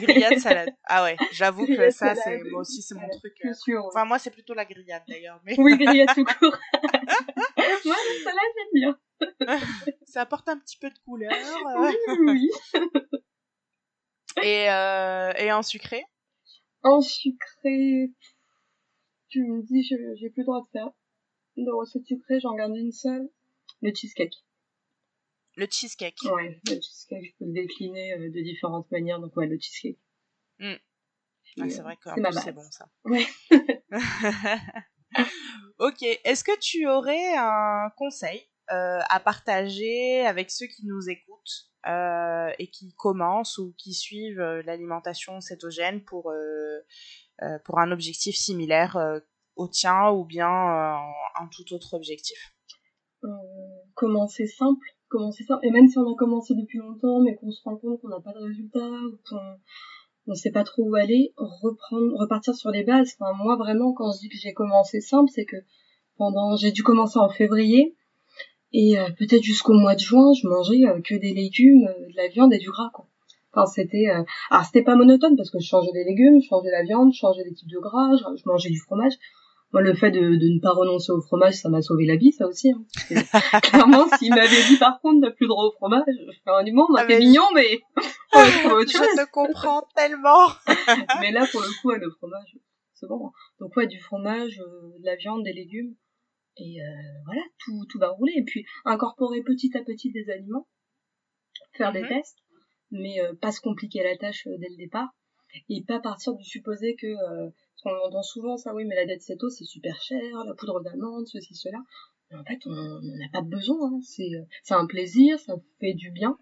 Grillade 0.00 0.38
salade. 0.38 0.70
Ah 0.84 1.02
ouais, 1.02 1.16
j'avoue 1.32 1.66
que 1.66 1.90
ça, 1.90 2.14
c'est 2.14 2.42
moi 2.50 2.60
aussi, 2.60 2.82
c'est 2.82 2.94
mon 2.94 3.08
truc. 3.08 3.34
Euh, 3.44 3.78
enfin, 3.86 4.04
moi, 4.04 4.18
c'est 4.18 4.30
plutôt 4.30 4.54
la 4.54 4.64
grillade 4.64 5.02
d'ailleurs. 5.08 5.40
Mais... 5.44 5.54
Oui, 5.58 5.76
grillade 5.76 6.08
tout 6.14 6.24
court. 6.24 6.56
moi, 7.84 7.96
la 7.96 8.24
salade, 8.24 8.52
j'aime 8.56 8.72
bien. 8.74 8.98
ça 10.04 10.22
apporte 10.22 10.48
un 10.48 10.58
petit 10.58 10.78
peu 10.78 10.90
de 10.90 10.98
couleur. 11.04 11.32
Oui, 11.78 11.94
oui. 12.26 12.50
et, 14.42 14.70
euh, 14.70 15.32
et 15.38 15.52
en 15.52 15.62
sucré? 15.62 16.04
En 16.82 17.00
sucré, 17.00 18.10
tu 19.28 19.42
me 19.44 19.62
dis, 19.62 19.82
j'ai 19.84 20.30
plus 20.30 20.42
le 20.42 20.44
droit 20.44 20.60
de 20.60 20.68
faire 20.72 20.90
de 21.56 21.70
recettes 21.70 22.06
sucrées, 22.06 22.40
j'en 22.40 22.54
garde 22.54 22.76
une 22.76 22.92
seule, 22.92 23.28
le 23.82 23.92
cheesecake. 23.94 24.34
Le 25.56 25.66
cheesecake. 25.70 26.18
Ouais, 26.24 26.60
le 26.66 26.74
cheesecake, 26.80 27.24
je 27.24 27.38
peux 27.38 27.44
le 27.46 27.52
décliner 27.52 28.14
euh, 28.14 28.30
de 28.30 28.40
différentes 28.40 28.90
manières, 28.90 29.20
donc 29.20 29.36
ouais, 29.36 29.46
le 29.46 29.58
cheesecake. 29.58 29.98
Mm. 30.58 30.74
c'est 31.68 31.82
vrai 31.82 31.96
que 31.96 32.10
c'est 32.42 32.52
bon 32.52 32.62
ça. 32.70 32.88
Ouais. 33.04 33.26
ok, 35.78 36.02
est-ce 36.24 36.44
que 36.44 36.58
tu 36.58 36.88
aurais 36.88 37.36
un 37.36 37.90
conseil 37.96 38.48
euh, 38.70 39.00
à 39.10 39.20
partager 39.20 40.24
avec 40.24 40.50
ceux 40.50 40.66
qui 40.66 40.86
nous 40.86 41.10
écoutent 41.10 41.72
euh, 41.88 42.50
et 42.58 42.68
qui 42.68 42.94
commencent 42.94 43.58
ou 43.58 43.74
qui 43.76 43.92
suivent 43.92 44.40
euh, 44.40 44.62
l'alimentation 44.62 45.40
cétogène 45.40 46.02
pour, 46.04 46.30
euh, 46.30 46.78
euh, 47.42 47.58
pour 47.64 47.80
un 47.80 47.90
objectif 47.90 48.36
similaire 48.36 48.96
au 49.56 49.68
tien 49.68 50.10
ou 50.10 50.24
bien 50.24 50.48
un 50.48 51.48
tout 51.50 51.74
autre 51.74 51.94
objectif? 51.94 52.38
Commencer 53.94 54.46
simple, 54.46 54.86
Et 55.62 55.70
même 55.70 55.88
si 55.88 55.98
on 55.98 56.12
a 56.12 56.16
commencé 56.16 56.54
depuis 56.54 56.78
longtemps 56.78 57.20
mais 57.20 57.34
qu'on 57.36 57.50
se 57.50 57.62
rend 57.64 57.76
compte 57.76 58.00
qu'on 58.00 58.08
n'a 58.08 58.20
pas 58.20 58.32
de 58.32 58.44
résultat 58.44 58.88
ou 58.88 59.18
qu'on 59.28 59.56
on 60.28 60.34
sait 60.34 60.52
pas 60.52 60.64
trop 60.64 60.84
où 60.84 60.94
aller, 60.94 61.32
reprendre, 61.36 62.16
repartir 62.16 62.54
sur 62.54 62.70
les 62.70 62.84
bases. 62.84 63.16
Moi 63.20 63.56
vraiment, 63.56 63.92
quand 63.92 64.12
je 64.12 64.20
dis 64.20 64.28
que 64.28 64.38
j'ai 64.38 64.52
commencé 64.52 65.00
simple, 65.00 65.30
c'est 65.34 65.44
que 65.44 65.56
pendant, 66.16 66.56
j'ai 66.56 66.70
dû 66.70 66.82
commencer 66.82 67.18
en 67.18 67.28
février 67.28 67.96
et 68.72 68.98
euh, 68.98 69.08
peut-être 69.18 69.42
jusqu'au 69.42 69.74
mois 69.74 69.94
de 69.94 70.00
juin, 70.00 70.32
je 70.32 70.46
mangeais 70.48 70.86
euh, 70.86 71.00
que 71.02 71.14
des 71.14 71.34
légumes, 71.34 71.88
euh, 71.88 72.08
de 72.08 72.16
la 72.16 72.28
viande 72.28 72.54
et 72.54 72.58
du 72.58 72.70
gras, 72.70 72.90
quoi. 72.92 73.06
Enfin, 73.54 73.66
c'était, 73.66 74.06
alors 74.06 74.64
c'était 74.64 74.80
pas 74.80 74.96
monotone 74.96 75.36
parce 75.36 75.50
que 75.50 75.58
je 75.58 75.66
changeais 75.66 75.92
des 75.92 76.04
légumes, 76.04 76.40
je 76.40 76.48
changeais 76.48 76.70
la 76.70 76.84
viande, 76.84 77.12
je 77.12 77.18
changeais 77.18 77.44
des 77.44 77.52
types 77.52 77.68
de 77.68 77.78
gras, 77.80 78.08
je, 78.16 78.42
mangeais 78.46 78.70
du 78.70 78.78
fromage. 78.78 79.12
Moi, 79.72 79.82
le 79.82 79.94
fait 79.94 80.10
de, 80.10 80.20
de, 80.20 80.48
ne 80.54 80.60
pas 80.60 80.72
renoncer 80.72 81.12
au 81.12 81.22
fromage, 81.22 81.54
ça 81.54 81.70
m'a 81.70 81.80
sauvé 81.80 82.04
la 82.04 82.16
vie, 82.16 82.32
ça 82.32 82.46
aussi. 82.46 82.70
Hein. 82.70 82.84
clairement, 83.62 84.06
s'il 84.18 84.34
m'avait 84.34 84.64
dit 84.68 84.76
par 84.76 85.00
contre, 85.00 85.26
t'as 85.26 85.30
plus 85.30 85.46
droit 85.46 85.64
au 85.64 85.72
fromage, 85.72 86.04
je 86.06 86.38
ferais 86.44 86.64
du 86.64 86.72
monde, 86.72 86.88
ah, 86.98 87.04
c'est 87.08 87.18
mignon, 87.18 87.44
mais 87.54 87.80
je 88.34 89.16
te 89.16 89.30
comprends 89.30 89.86
tellement. 89.96 90.48
mais 91.20 91.32
là, 91.32 91.46
pour 91.50 91.62
le 91.62 91.80
coup, 91.80 91.90
le 91.90 92.10
fromage, 92.10 92.58
c'est 92.92 93.06
bon. 93.08 93.28
Hein. 93.28 93.32
Donc 93.60 93.74
ouais, 93.76 93.86
du 93.86 93.98
fromage, 94.00 94.58
de 94.58 95.04
la 95.04 95.16
viande, 95.16 95.42
des 95.42 95.54
légumes. 95.54 95.94
Et 96.58 96.82
euh, 96.82 97.22
voilà, 97.24 97.42
tout, 97.64 97.86
tout 97.88 97.98
va 97.98 98.10
rouler. 98.10 98.34
Et 98.36 98.44
puis 98.44 98.66
incorporer 98.84 99.42
petit 99.42 99.70
à 99.76 99.82
petit 99.82 100.12
des 100.12 100.28
aliments, 100.30 100.68
faire 101.72 101.92
des 101.92 102.02
mhm. 102.02 102.08
tests, 102.08 102.38
mais 102.90 103.20
euh, 103.20 103.34
pas 103.40 103.52
se 103.52 103.60
compliquer 103.60 104.02
la 104.02 104.16
tâche 104.16 104.46
euh, 104.46 104.58
dès 104.58 104.68
le 104.68 104.76
départ. 104.76 105.08
Et 105.68 105.84
pas 105.84 106.00
partir 106.00 106.34
du 106.34 106.44
supposé 106.44 106.96
que, 106.96 107.06
on 107.84 107.90
entend 108.06 108.22
souvent 108.22 108.56
ça, 108.56 108.74
oui, 108.74 108.84
mais 108.84 108.94
la 108.94 109.06
dette 109.06 109.22
céto 109.22 109.50
c'est 109.50 109.64
super 109.64 110.00
cher, 110.00 110.44
la 110.46 110.54
poudre 110.54 110.80
d'amande, 110.82 111.26
ceci, 111.26 111.54
cela. 111.54 111.78
Mais 112.30 112.38
en 112.38 112.44
fait, 112.44 112.60
on 112.66 113.00
n'a 113.02 113.28
pas 113.32 113.42
besoin. 113.42 113.92
Hein. 113.92 114.00
C'est, 114.02 114.30
c'est 114.62 114.74
un 114.74 114.86
plaisir, 114.86 115.38
ça 115.38 115.54
fait 115.80 115.94
du 115.94 116.10
bien. 116.10 116.38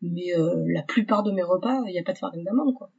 Mais 0.00 0.32
la 0.68 0.82
plupart 0.82 1.22
de 1.22 1.32
mes 1.32 1.42
repas, 1.42 1.82
il 1.86 1.92
n'y 1.92 1.98
a 1.98 2.02
pas 2.02 2.12
de 2.12 2.18
farine 2.18 2.44
d'amande, 2.44 2.74
quoi. 2.74 2.90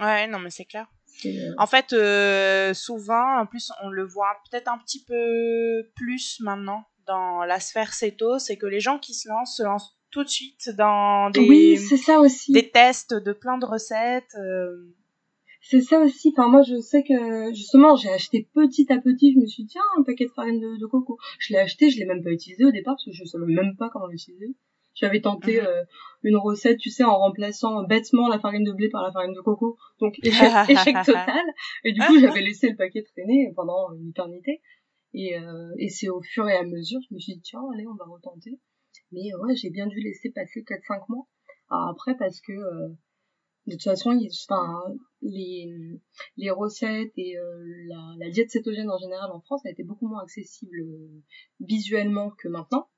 Ouais, 0.00 0.26
non, 0.26 0.38
mais 0.38 0.50
c'est 0.50 0.66
clair. 0.66 0.86
Euh, 1.24 1.54
en 1.56 1.66
fait, 1.66 1.92
euh, 1.92 2.74
souvent, 2.74 3.40
en 3.40 3.46
plus, 3.46 3.72
on 3.82 3.88
le 3.88 4.04
voit 4.04 4.36
peut-être 4.50 4.68
un 4.68 4.78
petit 4.78 5.02
peu 5.04 5.90
plus 5.94 6.40
maintenant 6.40 6.84
dans 7.06 7.44
la 7.44 7.60
sphère 7.60 7.94
céto, 7.94 8.38
c'est 8.38 8.58
que 8.58 8.66
les 8.66 8.80
gens 8.80 8.98
qui 8.98 9.14
se 9.14 9.28
lancent 9.28 9.56
se 9.56 9.62
lancent 9.62 9.95
tout 10.10 10.24
de 10.24 10.28
suite 10.28 10.70
dans 10.76 11.30
des, 11.30 11.40
oui, 11.40 11.76
ça 11.76 12.20
aussi. 12.20 12.52
des 12.52 12.70
tests 12.70 13.14
de 13.14 13.32
plein 13.32 13.58
de 13.58 13.66
recettes. 13.66 14.34
Euh. 14.38 14.94
C'est 15.60 15.80
ça 15.80 16.00
aussi. 16.00 16.32
Enfin, 16.36 16.48
moi, 16.48 16.62
je 16.62 16.80
sais 16.80 17.02
que 17.02 17.52
justement, 17.52 17.96
j'ai 17.96 18.10
acheté 18.10 18.48
petit 18.54 18.92
à 18.92 18.98
petit. 18.98 19.32
Je 19.34 19.40
me 19.40 19.46
suis 19.46 19.64
dit, 19.64 19.70
tiens, 19.70 19.82
un 19.98 20.04
paquet 20.04 20.26
de 20.26 20.30
farine 20.30 20.60
de, 20.60 20.78
de 20.78 20.86
coco. 20.86 21.18
Je 21.40 21.52
l'ai 21.52 21.58
acheté, 21.58 21.90
je 21.90 21.98
l'ai 21.98 22.04
même 22.04 22.22
pas 22.22 22.30
utilisé 22.30 22.64
au 22.64 22.70
départ 22.70 22.94
parce 22.94 23.04
que 23.04 23.12
je 23.12 23.24
savais 23.24 23.46
même 23.46 23.76
pas 23.76 23.90
comment 23.90 24.06
l'utiliser. 24.06 24.54
J'avais 24.94 25.20
tenté 25.20 25.60
mhm. 25.60 25.66
euh, 25.66 25.84
une 26.22 26.36
recette, 26.36 26.78
tu 26.78 26.90
sais, 26.90 27.04
en 27.04 27.18
remplaçant 27.18 27.82
bêtement 27.82 28.28
la 28.28 28.38
farine 28.38 28.64
de 28.64 28.72
blé 28.72 28.88
par 28.88 29.02
la 29.02 29.12
farine 29.12 29.34
de 29.34 29.40
coco. 29.40 29.76
Donc 30.00 30.18
échec, 30.22 30.96
total. 31.04 31.44
Et 31.84 31.92
du 31.92 32.00
coup, 32.00 32.18
j'avais 32.18 32.40
laissé 32.40 32.70
le 32.70 32.76
paquet 32.76 33.02
traîner 33.02 33.52
pendant 33.54 33.92
une 33.92 34.10
éternité. 34.10 34.62
Et, 35.12 35.36
euh, 35.36 35.72
et 35.78 35.88
c'est 35.88 36.08
au 36.08 36.22
fur 36.22 36.48
et 36.48 36.56
à 36.56 36.62
mesure, 36.62 37.00
je 37.08 37.14
me 37.14 37.18
suis 37.18 37.34
dit, 37.34 37.40
tiens, 37.42 37.60
allez, 37.74 37.86
on 37.86 37.94
va 37.94 38.04
retenter. 38.04 38.58
Mais 39.12 39.34
ouais, 39.34 39.54
j'ai 39.56 39.70
bien 39.70 39.86
dû 39.86 40.00
laisser 40.00 40.30
passer 40.30 40.62
4-5 40.62 41.04
mois. 41.08 41.26
Alors 41.70 41.88
après, 41.88 42.16
parce 42.16 42.40
que 42.40 42.52
euh, 42.52 42.88
de 43.66 43.72
toute 43.72 43.82
façon, 43.82 44.12
il, 44.12 44.30
enfin, 44.48 44.94
les, 45.22 45.68
les 46.36 46.50
recettes 46.50 47.12
et 47.16 47.34
la, 47.88 48.14
la 48.18 48.30
diète 48.30 48.50
cétogène 48.50 48.90
en 48.90 48.98
général 48.98 49.30
en 49.32 49.40
France 49.40 49.66
a 49.66 49.70
été 49.70 49.82
beaucoup 49.82 50.06
moins 50.06 50.22
accessible 50.22 50.76
visuellement 51.60 52.30
que 52.30 52.48
maintenant. 52.48 52.88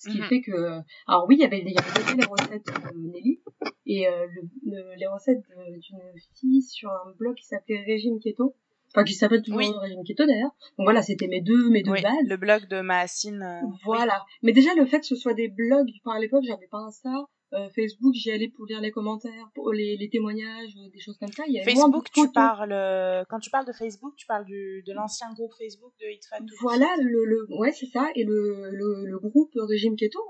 Ce 0.00 0.08
qui 0.08 0.18
mhm. 0.18 0.24
fait 0.24 0.40
que, 0.40 0.80
alors 1.06 1.26
oui, 1.28 1.36
il 1.38 1.40
y 1.40 1.44
avait, 1.44 1.60
il 1.60 1.72
y 1.72 1.76
avait 1.76 2.16
les 2.16 2.24
recettes 2.24 2.64
de 2.64 3.10
Nelly 3.12 3.42
et 3.84 4.08
euh, 4.08 4.26
le, 4.64 4.94
les 4.96 5.06
recettes 5.06 5.42
d'une 5.46 6.00
fille 6.36 6.62
sur 6.62 6.90
un 6.90 7.12
blog 7.18 7.36
qui 7.36 7.44
s'appelait 7.44 7.82
Régime 7.82 8.18
Keto, 8.18 8.56
enfin 8.94 9.04
qui 9.04 9.14
s'appelle 9.14 9.42
toujours 9.42 9.60
Régime 9.80 10.04
Keto 10.04 10.26
d'ailleurs. 10.26 10.54
Donc 10.78 10.86
voilà, 10.86 11.02
c'était 11.02 11.28
mes 11.28 11.40
deux 11.40 11.70
mes 11.70 11.82
deux 11.82 11.92
bases. 11.92 12.26
Le 12.26 12.36
blog 12.36 12.68
de 12.68 12.80
Massine. 12.80 13.42
Euh, 13.42 13.66
voilà. 13.84 14.24
Mais 14.42 14.52
déjà 14.52 14.74
le 14.74 14.86
fait 14.86 15.00
que 15.00 15.06
ce 15.06 15.16
soit 15.16 15.34
des 15.34 15.48
blogs, 15.48 15.90
enfin 16.04 16.16
à 16.16 16.20
l'époque 16.20 16.44
j'avais 16.46 16.68
pas 16.68 16.88
ça, 16.90 17.26
euh, 17.52 17.68
Facebook, 17.70 18.14
j'y 18.14 18.30
allais 18.30 18.48
pour 18.48 18.64
lire 18.66 18.80
les 18.80 18.92
commentaires, 18.92 19.50
pour 19.54 19.72
les, 19.72 19.96
les 19.96 20.08
témoignages, 20.08 20.70
euh, 20.76 20.88
des 20.92 21.00
choses 21.00 21.16
comme 21.18 21.32
ça. 21.32 21.42
Il 21.48 21.54
y 21.54 21.64
Facebook, 21.64 22.08
tu 22.12 22.30
parles, 22.30 22.72
euh, 22.72 23.24
quand 23.28 23.40
tu 23.40 23.50
parles 23.50 23.66
de 23.66 23.72
Facebook, 23.72 24.14
tu 24.16 24.24
parles 24.26 24.44
du, 24.44 24.84
de 24.86 24.92
l'ancien 24.92 25.32
groupe 25.32 25.52
Facebook 25.58 25.92
de 26.00 26.06
Hitfan. 26.06 26.46
Voilà, 26.60 26.94
le, 27.00 27.24
le, 27.24 27.46
ouais, 27.58 27.72
c'est 27.72 27.86
ça, 27.86 28.08
et 28.14 28.22
le, 28.22 28.70
le, 28.70 29.04
le 29.04 29.18
groupe 29.18 29.50
Régime 29.56 29.96
Keto. 29.96 30.20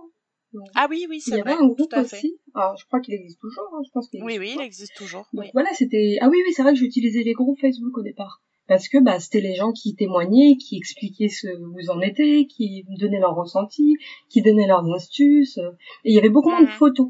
Hein. 0.55 0.61
ah 0.75 0.87
oui, 0.89 1.07
oui, 1.11 1.21
c'est 1.21 1.33
vrai. 1.33 1.41
Il 1.41 1.45
y 1.45 1.53
avait 1.53 1.63
un 1.63 1.67
groupe 1.67 1.93
aussi. 1.95 2.41
Alors, 2.55 2.77
je 2.79 2.87
crois 2.87 3.01
qu'il 3.01 3.13
existe 3.13 3.39
toujours, 3.39 3.69
hein, 3.75 3.83
je 3.85 3.91
pense 3.91 4.09
qu'il 4.09 4.25
Oui, 4.25 4.39
oui, 4.39 4.53
il 4.55 4.63
existe 4.63 4.97
toujours. 4.97 5.29
Donc 5.35 5.45
voilà, 5.53 5.69
c'était, 5.75 6.17
ah 6.23 6.29
oui, 6.31 6.39
oui, 6.47 6.55
c'est 6.55 6.63
vrai 6.63 6.73
que 6.73 6.79
j'utilisais 6.79 7.23
les 7.23 7.35
groupes 7.35 7.61
Facebook 7.61 7.99
au 7.99 8.03
départ. 8.03 8.43
Parce 8.71 8.87
que, 8.87 8.99
bah, 8.99 9.19
c'était 9.19 9.41
les 9.41 9.57
gens 9.57 9.73
qui 9.73 9.97
témoignaient, 9.97 10.57
qui 10.57 10.77
expliquaient 10.77 11.27
ce 11.29 11.49
que 11.49 11.57
vous 11.57 11.91
en 11.91 12.01
étiez, 12.01 12.47
qui 12.47 12.85
donnaient 13.01 13.19
leurs 13.19 13.35
ressentis, 13.35 13.97
qui 14.29 14.43
donnaient 14.43 14.69
leurs 14.69 14.89
astuces. 14.95 15.59
Et 16.05 16.13
il 16.13 16.15
y 16.15 16.19
avait 16.19 16.29
beaucoup 16.29 16.51
moins 16.51 16.63
de 16.63 16.69
mhm. 16.69 16.75
photos. 16.75 17.09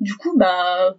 Du 0.00 0.14
coup, 0.14 0.34
bah, 0.38 0.96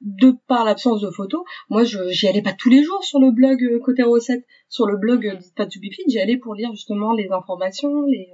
de 0.00 0.32
par 0.48 0.64
l'absence 0.64 1.02
de 1.02 1.10
photos, 1.10 1.42
moi 1.68 1.84
je 1.84 2.08
j'y 2.08 2.28
allais 2.28 2.40
pas 2.40 2.54
tous 2.54 2.70
les 2.70 2.82
jours 2.82 3.04
sur 3.04 3.20
le 3.20 3.30
blog 3.30 3.62
euh, 3.62 3.78
côté 3.78 4.02
recette, 4.02 4.46
sur 4.70 4.86
le 4.86 4.96
blog 4.96 5.26
euh, 5.26 5.38
Pas 5.54 5.66
to 5.66 5.78
Be 5.80 5.92
j'y 6.08 6.18
allais 6.18 6.38
pour 6.38 6.54
lire 6.54 6.70
justement 6.72 7.12
les 7.12 7.30
informations, 7.30 8.06
les 8.06 8.30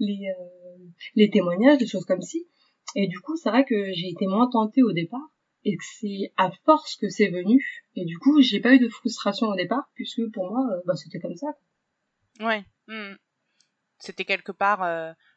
les 0.00 0.26
euh, 0.28 0.84
les 1.14 1.30
témoignages, 1.30 1.78
des 1.78 1.86
choses 1.86 2.06
comme 2.06 2.22
ci. 2.22 2.48
Et 2.96 3.06
du 3.06 3.20
coup, 3.20 3.36
c'est 3.36 3.50
vrai 3.50 3.64
que 3.64 3.92
j'ai 3.92 4.08
été 4.08 4.26
moins 4.26 4.50
tentée 4.50 4.82
au 4.82 4.90
départ 4.90 5.30
et 5.66 5.76
que 5.76 5.84
c'est 6.00 6.32
à 6.36 6.50
force 6.64 6.96
que 6.96 7.08
c'est 7.08 7.28
venu. 7.28 7.62
Et 7.94 8.04
du 8.04 8.18
coup, 8.18 8.40
j'ai 8.40 8.60
pas 8.60 8.72
eu 8.72 8.78
de 8.78 8.88
frustration 8.88 9.48
au 9.48 9.56
départ 9.56 9.90
puisque 9.94 10.22
pour 10.32 10.50
moi, 10.50 10.64
bah 10.86 10.94
c'était 10.96 11.20
comme 11.20 11.36
ça. 11.36 11.48
Ouais. 12.40 12.64
Hmm. 12.86 13.14
C'était 13.98 14.24
quelque 14.24 14.52
part 14.52 14.84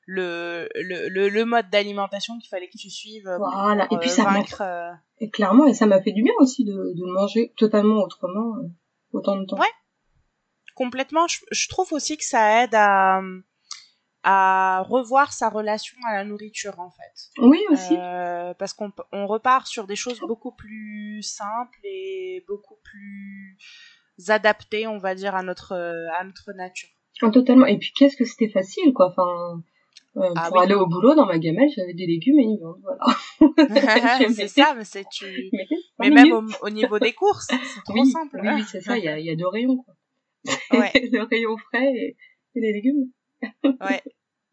le, 0.09 0.67
le, 0.75 1.29
le, 1.29 1.45
mode 1.45 1.69
d'alimentation 1.69 2.37
qu'il 2.39 2.49
fallait 2.49 2.67
que 2.67 2.77
tu 2.77 2.89
suives. 2.89 3.27
Euh, 3.27 3.37
voilà, 3.37 3.85
et 3.91 3.97
puis 3.97 4.09
euh, 4.09 4.13
ça 4.13 4.23
vaincre, 4.23 4.61
euh, 4.61 4.91
Et 5.19 5.29
clairement, 5.29 5.67
et 5.67 5.73
ça 5.75 5.85
m'a 5.85 6.01
fait 6.01 6.11
du 6.11 6.23
bien 6.23 6.33
aussi 6.39 6.65
de, 6.65 6.73
de 6.73 7.13
manger 7.13 7.53
totalement 7.57 8.01
autrement 8.01 8.55
autant 9.13 9.37
de 9.37 9.45
temps. 9.45 9.59
Ouais, 9.59 9.71
complètement. 10.75 11.27
Je, 11.27 11.39
je, 11.51 11.69
trouve 11.69 11.93
aussi 11.93 12.17
que 12.17 12.25
ça 12.25 12.63
aide 12.63 12.73
à, 12.73 13.21
à 14.23 14.83
revoir 14.87 15.31
sa 15.31 15.49
relation 15.49 15.97
à 16.07 16.15
la 16.15 16.23
nourriture 16.25 16.79
en 16.79 16.91
fait. 16.91 17.41
Oui 17.41 17.59
aussi. 17.69 17.95
parce 18.57 18.73
qu'on 18.73 18.91
on 19.11 19.27
repart 19.27 19.67
sur 19.67 19.87
des 19.87 19.95
choses 19.95 20.19
beaucoup 20.19 20.51
plus 20.51 21.21
simples 21.23 21.79
et 21.83 22.43
beaucoup 22.47 22.77
plus 22.83 23.57
adaptées, 24.27 24.87
on 24.87 24.97
va 24.97 25.15
dire, 25.15 25.35
à 25.35 25.43
notre, 25.43 25.73
à 25.73 26.23
notre 26.23 26.51
nature. 26.53 26.89
totalement. 27.31 27.65
Et 27.65 27.77
puis 27.77 27.91
qu'est-ce 27.95 28.17
que 28.17 28.25
c'était 28.25 28.49
facile 28.49 28.93
quoi. 28.93 29.07
Enfin, 29.11 29.63
euh, 30.17 30.33
ah 30.35 30.49
pour 30.49 30.59
aller 30.59 30.73
au 30.73 30.87
boulot, 30.87 31.13
dans 31.13 31.25
ma 31.25 31.37
gamelle, 31.37 31.69
j'avais 31.75 31.93
des 31.93 32.07
légumes 32.07 32.39
et 32.39 32.43
une 32.43 32.57
viande, 32.57 32.81
voilà. 32.81 32.99
c'est 34.33 34.47
ça, 34.47 34.73
mais 34.75 34.83
c'est 34.83 35.07
tu. 35.09 35.25
Mais, 35.99 36.09
même 36.09 36.49
au, 36.61 36.69
niveau 36.69 36.97
des 36.97 37.13
courses, 37.13 37.47
c'est 37.47 37.83
trop 37.85 38.03
simple. 38.05 38.39
Oui, 38.41 38.49
oui, 38.55 38.63
c'est 38.69 38.81
ça. 38.81 38.97
Il 38.97 39.03
y 39.03 39.07
a, 39.07 39.19
y 39.19 39.29
a 39.29 39.35
deux 39.35 39.47
rayons, 39.47 39.77
quoi. 39.77 39.93
Ouais. 40.71 40.91
le 41.11 41.23
rayon 41.23 41.57
frais 41.57 41.93
et, 41.93 42.17
les 42.55 42.73
légumes. 42.73 43.11
Ouais, 43.63 44.03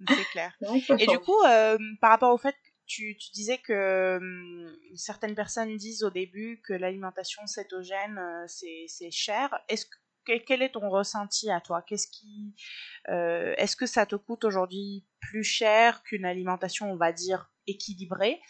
c'est 0.08 0.24
clair. 0.32 0.56
Et 0.98 1.06
du 1.06 1.18
coup, 1.18 1.40
euh, 1.48 1.78
par 2.00 2.10
rapport 2.10 2.32
au 2.32 2.38
fait 2.38 2.52
que 2.52 2.68
tu, 2.86 3.16
tu 3.16 3.30
disais 3.32 3.58
que 3.58 4.16
hum, 4.16 4.76
certaines 4.94 5.34
personnes 5.34 5.76
disent 5.76 6.04
au 6.04 6.10
début 6.10 6.60
que 6.66 6.72
l'alimentation 6.72 7.46
cétogène 7.46 8.18
euh, 8.18 8.46
c'est 8.46 9.10
cher. 9.10 9.58
Est-ce 9.68 9.86
que 9.86 9.96
quel 10.46 10.62
est 10.62 10.70
ton 10.70 10.88
ressenti 10.90 11.50
à 11.50 11.60
toi? 11.60 11.82
Qu'est-ce 11.82 12.08
qui, 12.08 12.54
euh, 13.08 13.54
est-ce 13.56 13.76
que 13.76 13.86
ça 13.86 14.06
te 14.06 14.16
coûte 14.16 14.44
aujourd'hui 14.44 15.06
plus 15.20 15.44
cher 15.44 16.02
qu'une 16.02 16.24
alimentation, 16.24 16.90
on 16.90 16.96
va 16.96 17.12
dire 17.12 17.50
équilibrée, 17.66 18.40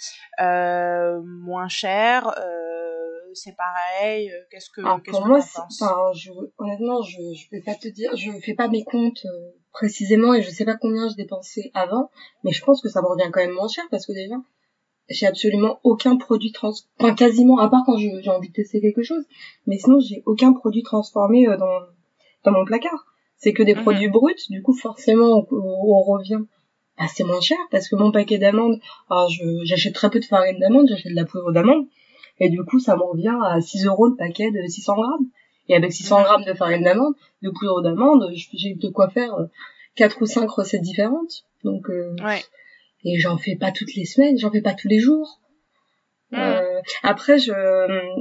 euh, 0.41 1.21
moins 1.23 1.69
cher 1.69 2.29
euh, 2.39 2.63
c'est 3.35 3.57
pareil 3.57 4.33
Qu'est-ce 4.51 4.71
que, 4.71 4.81
Alors, 4.81 5.03
qu'est-ce 5.03 5.17
pour 5.17 5.25
que 5.25 5.29
moi, 5.29 5.39
enfin, 5.39 6.13
je, 6.15 6.31
honnêtement, 6.59 7.03
je, 7.03 7.19
je 7.35 7.51
vais 7.51 7.63
pas 7.63 7.75
te 7.75 7.89
dire, 7.89 8.17
je 8.17 8.31
fais 8.45 8.55
pas 8.55 8.69
mes 8.69 8.85
comptes 8.85 9.27
précisément 9.79 10.33
et 10.35 10.43
je 10.43 10.51
sais 10.51 10.65
pas 10.65 10.77
combien 10.77 11.09
je 11.09 11.15
dépensais 11.17 11.71
avant, 11.75 12.11
mais 12.43 12.53
je 12.53 12.65
pense 12.65 12.81
que 12.83 12.89
ça 12.89 13.01
me 13.03 13.07
revient 13.07 13.31
quand 13.33 13.41
même 13.41 13.53
moins 13.61 13.69
cher 13.69 13.85
parce 13.91 14.07
que 14.07 14.13
déjà, 14.13 14.37
j'ai 15.09 15.27
absolument 15.27 15.79
aucun 15.85 16.17
produit 16.17 16.51
trans, 16.53 16.73
enfin 16.99 17.15
quasiment, 17.15 17.59
à 17.59 17.69
part 17.69 17.83
quand 17.87 17.97
j'ai 17.99 18.29
envie 18.31 18.49
de 18.49 18.53
tester 18.55 18.81
quelque 18.81 19.03
chose, 19.03 19.25
mais 19.67 19.79
sinon 19.79 19.99
j'ai 20.01 20.23
aucun 20.27 20.53
produit 20.53 20.83
transformé 20.83 21.47
euh, 21.47 21.57
dans 21.57 21.81
dans 22.45 22.53
mon 22.53 22.65
placard. 22.65 23.01
C'est 23.37 23.53
que 23.53 23.63
des 23.63 23.75
Mhm. 23.75 23.83
produits 23.83 24.09
bruts, 24.09 24.45
du 24.51 24.63
coup 24.63 24.73
forcément 24.75 25.31
on, 25.51 25.57
on 25.97 26.03
revient. 26.03 26.43
Bah, 26.99 27.05
c'est 27.15 27.25
moins 27.25 27.43
cher 27.43 27.59
parce 27.71 27.89
que 27.89 27.97
mon 27.97 28.11
paquet 28.11 28.39
d'amandes, 28.39 28.81
alors 29.11 29.29
je- 29.29 29.65
j'achète 29.65 29.95
très 29.95 30.09
peu 30.11 30.19
de 30.21 30.25
farine 30.25 30.59
d'amande, 30.59 30.87
j'achète 30.89 31.13
de 31.13 31.17
la 31.23 31.27
poudre 31.27 31.53
d'amande, 31.53 31.85
et 32.41 32.49
du 32.49 32.63
coup 32.65 32.81
ça 32.81 32.97
me 32.97 33.03
revient 33.03 33.37
à 33.45 33.61
6 33.61 33.85
euros 33.85 34.07
le 34.09 34.17
paquet 34.17 34.51
de 34.51 34.61
600 34.67 34.95
grammes. 34.95 35.27
Et 35.69 35.75
avec 35.75 35.93
600 35.93 36.19
Mhm. 36.19 36.25
grammes 36.25 36.45
de 36.45 36.55
farine 36.55 36.83
d'amande, 36.85 37.15
de 37.43 37.51
poudre 37.51 37.83
d'amande, 37.83 38.31
je- 38.35 38.49
j'ai 38.55 38.75
de 38.75 38.89
quoi 38.89 39.09
faire 39.11 39.35
euh, 39.35 39.47
quatre 39.95 40.21
ou 40.23 40.27
cinq 40.27 40.49
recettes 40.51 40.83
différentes. 40.83 41.45
Donc 41.65 41.91
euh, 41.91 42.15
Ouais. 42.25 42.43
et 43.05 43.19
j'en 43.19 43.37
fais 43.39 43.57
pas 43.57 43.73
toutes 43.73 43.95
les 43.95 44.05
semaines, 44.05 44.39
j'en 44.39 44.51
fais 44.51 44.63
pas 44.63 44.75
tous 44.75 44.89
les 44.89 45.01
jours. 45.01 45.41
Mhm. 46.33 46.39
Euh, 46.41 46.81
après, 47.03 47.39
je, 47.39 47.53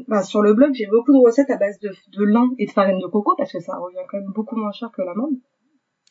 ben, 0.08 0.22
sur 0.24 0.42
le 0.42 0.54
blog, 0.54 0.74
j'ai 0.76 0.86
beaucoup 0.88 1.12
de 1.14 1.18
recettes 1.26 1.50
à 1.50 1.58
base 1.58 1.80
de, 1.80 1.90
de 1.90 2.24
lin 2.24 2.50
et 2.60 2.66
de 2.68 2.72
farine 2.72 3.00
de 3.00 3.08
coco 3.08 3.36
parce 3.38 3.52
que 3.52 3.60
ça 3.60 3.78
revient 3.78 3.98
quand 4.10 4.18
même 4.20 4.32
beaucoup 4.34 4.56
moins 4.56 4.72
cher 4.72 4.90
que 4.96 5.02
l'amande. 5.02 5.36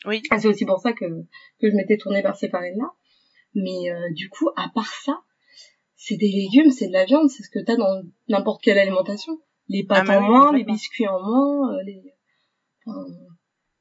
Oui. 0.05 0.21
Ah, 0.29 0.37
c'est 0.39 0.47
aussi 0.49 0.65
pour 0.65 0.79
ça 0.79 0.93
que, 0.93 1.05
que 1.05 1.69
je 1.69 1.75
m'étais 1.75 1.97
tournée 1.97 2.21
vers 2.21 2.35
ces 2.35 2.49
farines-là. 2.49 2.91
Mais 3.55 3.89
euh, 3.91 4.11
du 4.13 4.29
coup, 4.29 4.49
à 4.57 4.67
part 4.75 4.93
ça, 4.93 5.21
c'est 5.95 6.17
des 6.17 6.27
légumes, 6.29 6.69
c'est 6.71 6.87
de 6.87 6.93
la 6.93 7.05
viande, 7.05 7.29
c'est 7.29 7.41
ce 7.43 7.49
que 7.49 7.59
t'as 7.59 7.77
dans 7.77 8.03
n'importe 8.27 8.61
quelle 8.61 8.77
alimentation. 8.77 9.39
Les 9.67 9.83
pâtes 9.83 10.05
Ah, 10.09 10.13
bah 10.13 10.17
en 10.19 10.21
oui, 10.21 10.27
moins, 10.29 10.53
les 10.53 10.63
biscuits 10.63 11.07
en 11.07 11.19
moins, 11.21 11.73
euh, 11.75 11.81
les, 11.83 12.01
enfin, 12.85 13.05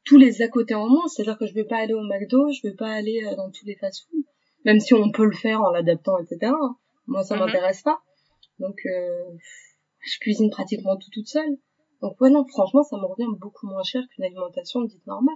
tous 0.04 0.16
les 0.16 0.40
à 0.42 0.48
côté 0.48 0.74
en 0.74 0.88
moins. 0.88 1.06
C'est-à-dire 1.08 1.36
que 1.38 1.46
je 1.46 1.54
vais 1.54 1.64
pas 1.64 1.76
aller 1.78 1.94
au 1.94 2.02
McDo, 2.02 2.50
je 2.52 2.66
vais 2.66 2.74
pas 2.74 2.88
aller 2.90 3.22
euh, 3.24 3.36
dans 3.36 3.50
tous 3.50 3.64
les 3.66 3.76
fast-foods, 3.76 4.24
même 4.64 4.80
si 4.80 4.94
on 4.94 5.10
peut 5.10 5.24
le 5.26 5.36
faire 5.36 5.60
en 5.60 5.70
l'adaptant, 5.70 6.16
etc. 6.18 6.52
Moi, 7.06 7.22
ça 7.22 7.34
Mhm. 7.36 7.40
m'intéresse 7.44 7.82
pas. 7.82 8.00
Donc, 8.58 8.78
euh, 8.86 9.24
je 10.00 10.18
cuisine 10.20 10.50
pratiquement 10.50 10.96
tout 10.96 11.10
toute 11.12 11.28
seule. 11.28 11.56
Donc, 12.00 12.20
ouais, 12.20 12.30
non, 12.30 12.46
franchement, 12.46 12.82
ça 12.82 12.96
me 12.96 13.04
revient 13.06 13.26
beaucoup 13.38 13.66
moins 13.66 13.82
cher 13.82 14.02
qu'une 14.14 14.24
alimentation 14.24 14.82
dite 14.82 15.06
normale. 15.06 15.34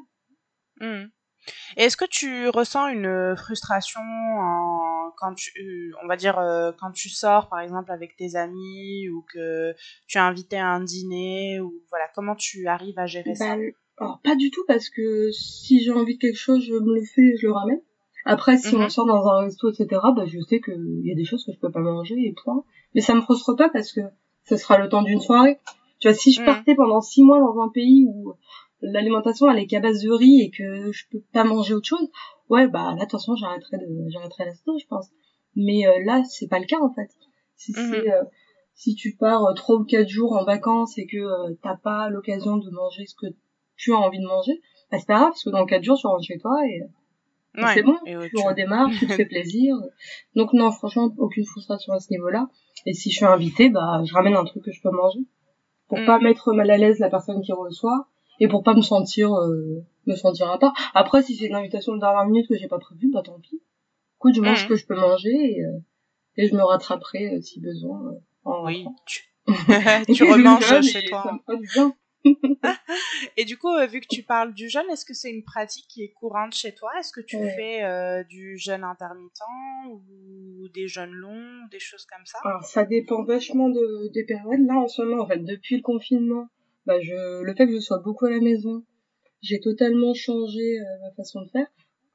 Et 1.76 1.84
est-ce 1.84 1.96
que 1.96 2.04
tu 2.04 2.48
ressens 2.48 2.88
une 2.88 3.34
frustration 3.36 4.00
en- 4.00 4.87
quand 5.16 5.34
tu, 5.34 5.94
on 6.02 6.06
va 6.06 6.16
dire, 6.16 6.38
euh, 6.38 6.72
quand 6.78 6.90
tu 6.92 7.08
sors 7.08 7.48
par 7.48 7.60
exemple 7.60 7.90
avec 7.92 8.16
tes 8.16 8.36
amis 8.36 9.08
ou 9.08 9.24
que 9.32 9.74
tu 10.06 10.18
es 10.18 10.20
invité 10.20 10.56
à 10.58 10.68
un 10.68 10.80
dîner 10.82 11.60
ou 11.60 11.82
voilà, 11.90 12.06
comment 12.14 12.34
tu 12.34 12.66
arrives 12.66 12.98
à 12.98 13.06
gérer 13.06 13.34
ça 13.34 13.50
Bah, 13.50 13.56
le- 13.56 13.72
alors, 13.98 14.20
pas 14.22 14.36
du 14.36 14.50
tout, 14.50 14.64
parce 14.68 14.90
que 14.90 15.30
si 15.32 15.82
j'ai 15.82 15.90
envie 15.90 16.14
de 16.14 16.20
quelque 16.20 16.38
chose, 16.38 16.62
je 16.64 16.72
me 16.74 16.94
le 16.94 17.04
fais 17.04 17.22
et 17.22 17.36
je 17.36 17.46
le 17.46 17.52
ramène. 17.52 17.80
Après, 18.24 18.56
si 18.58 18.76
Mhm. 18.76 18.82
on 18.82 18.88
sort 18.88 19.06
dans 19.06 19.26
un 19.26 19.40
resto, 19.40 19.70
etc., 19.70 19.86
bah, 20.14 20.24
je 20.26 20.38
sais 20.40 20.60
qu'il 20.60 21.00
y 21.04 21.10
a 21.10 21.14
des 21.14 21.24
choses 21.24 21.44
que 21.44 21.52
je 21.52 21.58
peux 21.58 21.70
pas 21.72 21.80
manger 21.80 22.14
et 22.14 22.34
point. 22.44 22.62
Mais 22.94 23.00
ça 23.00 23.14
me 23.14 23.20
frustre 23.22 23.56
pas 23.56 23.68
parce 23.70 23.90
que 23.92 24.00
ce 24.44 24.56
sera 24.56 24.78
le 24.78 24.88
temps 24.88 25.02
d'une 25.02 25.20
soirée. 25.20 25.58
Tu 26.00 26.08
vois, 26.08 26.14
si 26.16 26.32
je 26.32 26.40
Mhm. 26.40 26.46
partais 26.46 26.74
pendant 26.76 27.00
six 27.00 27.22
mois 27.24 27.40
dans 27.40 27.60
un 27.60 27.70
pays 27.70 28.04
où 28.06 28.34
l'alimentation 28.82 29.50
elle 29.50 29.58
est 29.58 29.66
qu'à 29.66 29.80
base 29.80 30.02
de 30.02 30.10
riz 30.10 30.42
et 30.42 30.50
que 30.50 30.92
je 30.92 31.04
peux 31.10 31.20
pas 31.32 31.42
manger 31.44 31.74
autre 31.74 31.88
chose, 31.88 32.08
ouais, 32.50 32.68
bah 32.68 32.90
là, 32.90 32.94
de 32.94 33.00
toute 33.00 33.12
façon, 33.12 33.34
j'arrêterais 33.36 33.78
de, 33.78 33.86
j'arrêterais 34.08 34.46
la 34.46 34.52
je 34.52 34.86
pense. 34.88 35.08
Mais 35.56 35.86
euh, 35.86 36.04
là, 36.04 36.22
c'est 36.24 36.48
pas 36.48 36.58
le 36.58 36.66
cas, 36.66 36.78
en 36.80 36.92
fait. 36.94 37.08
Si 37.56 37.72
c'est, 37.72 38.10
euh, 38.12 38.22
si 38.74 38.94
tu 38.94 39.16
pars 39.16 39.44
euh, 39.46 39.54
trois 39.54 39.76
ou 39.76 39.84
quatre 39.84 40.08
jours 40.08 40.32
en 40.36 40.44
vacances 40.44 40.96
et 40.98 41.06
que 41.06 41.16
euh, 41.16 41.54
t'as 41.62 41.76
pas 41.76 42.08
l'occasion 42.10 42.56
de 42.56 42.70
manger 42.70 43.06
ce 43.06 43.14
que 43.14 43.26
tu 43.76 43.92
as 43.92 43.96
envie 43.98 44.20
de 44.20 44.26
manger, 44.26 44.60
bah 44.90 44.98
c'est 44.98 45.06
pas 45.06 45.18
grave, 45.18 45.28
parce 45.30 45.42
que 45.44 45.50
dans 45.50 45.66
quatre 45.66 45.82
jours, 45.82 45.98
tu 45.98 46.06
rentres 46.06 46.24
chez 46.24 46.38
toi 46.38 46.54
et, 46.66 46.82
et 47.56 47.62
Ouais. 47.62 47.74
c'est 47.74 47.82
bon, 47.82 47.96
Et, 48.06 48.14
tu 48.28 48.36
tu- 48.36 48.42
redémarres, 48.42 48.90
tu 48.98 49.06
te 49.06 49.12
fais 49.12 49.24
plaisir. 49.34 49.74
Donc 50.36 50.52
non, 50.52 50.70
franchement, 50.70 51.10
aucune 51.18 51.44
frustration 51.44 51.92
à 51.92 51.98
ce 52.00 52.10
niveau-là. 52.12 52.48
Et 52.86 52.94
si 52.94 53.10
je 53.10 53.16
suis 53.16 53.24
invitée, 53.26 53.68
bah 53.70 54.00
je 54.04 54.12
ramène 54.14 54.34
un 54.36 54.44
truc 54.44 54.62
que 54.62 54.70
je 54.72 54.80
peux 54.80 54.90
manger. 54.90 55.20
Pour 55.88 55.98
Mm. 56.00 56.04
pas 56.06 56.18
mettre 56.20 56.52
mal 56.52 56.70
à 56.70 56.76
l'aise 56.76 56.98
la 57.00 57.08
personne 57.10 57.40
qui 57.42 57.52
reçoit 57.52 58.06
et 58.40 58.48
pour 58.48 58.62
pas 58.62 58.74
me 58.74 58.82
sentir 58.82 59.32
euh, 59.34 59.84
me 60.06 60.14
sentir 60.16 60.50
à 60.50 60.58
part. 60.58 60.74
Après, 60.94 61.22
si 61.22 61.36
c'est 61.36 61.46
une 61.46 61.54
invitation 61.54 61.94
de 61.94 62.00
dernière 62.00 62.24
minute 62.26 62.48
que 62.48 62.56
j'ai 62.56 62.68
pas 62.68 62.78
prévue, 62.78 63.10
bah 63.12 63.22
tant 63.24 63.38
pis. 63.40 63.60
Écoute, 64.18 64.34
je 64.34 64.40
mange 64.40 64.58
Mm. 64.58 64.62
ce 64.62 64.68
que 64.68 64.76
je 64.76 64.86
peux 64.86 64.96
manger 64.96 65.30
et, 65.30 65.64
euh, 65.64 65.78
et 66.36 66.48
je 66.48 66.54
me 66.54 66.62
rattraperai 66.62 67.34
euh, 67.36 67.40
si 67.40 67.60
besoin. 67.60 68.00
euh, 68.12 68.18
en 68.44 68.64
Oui, 68.64 68.84
rentrant. 68.84 68.96
tu, 69.06 69.22
remanges 70.24 70.80
chez 70.92 71.04
toi. 71.04 71.22
Ça 71.22 71.32
me 71.32 71.38
fera 71.38 71.56
du 71.56 71.68
bien. 71.72 71.94
Et 73.36 73.44
du 73.44 73.56
coup, 73.56 73.68
euh, 73.72 73.86
vu 73.86 74.00
que 74.00 74.06
tu 74.08 74.22
parles 74.22 74.52
du 74.54 74.68
jeûne, 74.68 74.84
est-ce 74.90 75.04
que 75.04 75.14
c'est 75.14 75.30
une 75.30 75.44
pratique 75.44 75.86
qui 75.88 76.02
est 76.02 76.10
courante 76.10 76.52
chez 76.54 76.74
toi? 76.74 76.90
Est-ce 76.98 77.12
que 77.12 77.20
tu 77.20 77.36
Ouais. 77.36 77.54
fais 77.56 77.84
euh, 77.84 78.24
du 78.24 78.58
jeûne 78.58 78.82
intermittent 78.84 79.40
ou 79.90 80.68
des 80.74 80.88
jeûnes 80.88 81.12
longs, 81.12 81.66
des 81.70 81.78
choses 81.78 82.04
comme 82.06 82.24
ça? 82.26 82.38
Alors, 82.44 82.64
ça 82.64 82.84
dépend 82.84 83.22
vachement 83.24 83.68
de, 83.68 84.12
des 84.12 84.24
périodes. 84.24 84.66
Là, 84.66 84.74
en 84.78 84.88
ce 84.88 85.02
moment, 85.02 85.22
en 85.22 85.26
fait, 85.26 85.38
depuis 85.38 85.76
le 85.76 85.82
confinement, 85.82 86.48
bah, 86.88 86.98
je, 87.00 87.42
le 87.42 87.54
fait 87.54 87.66
que 87.66 87.74
je 87.74 87.80
sois 87.80 87.98
beaucoup 87.98 88.24
à 88.24 88.30
la 88.30 88.40
maison, 88.40 88.82
j'ai 89.42 89.60
totalement 89.60 90.14
changé 90.14 90.80
euh, 90.80 90.84
ma 91.02 91.10
façon 91.12 91.42
de 91.42 91.48
faire. 91.50 91.66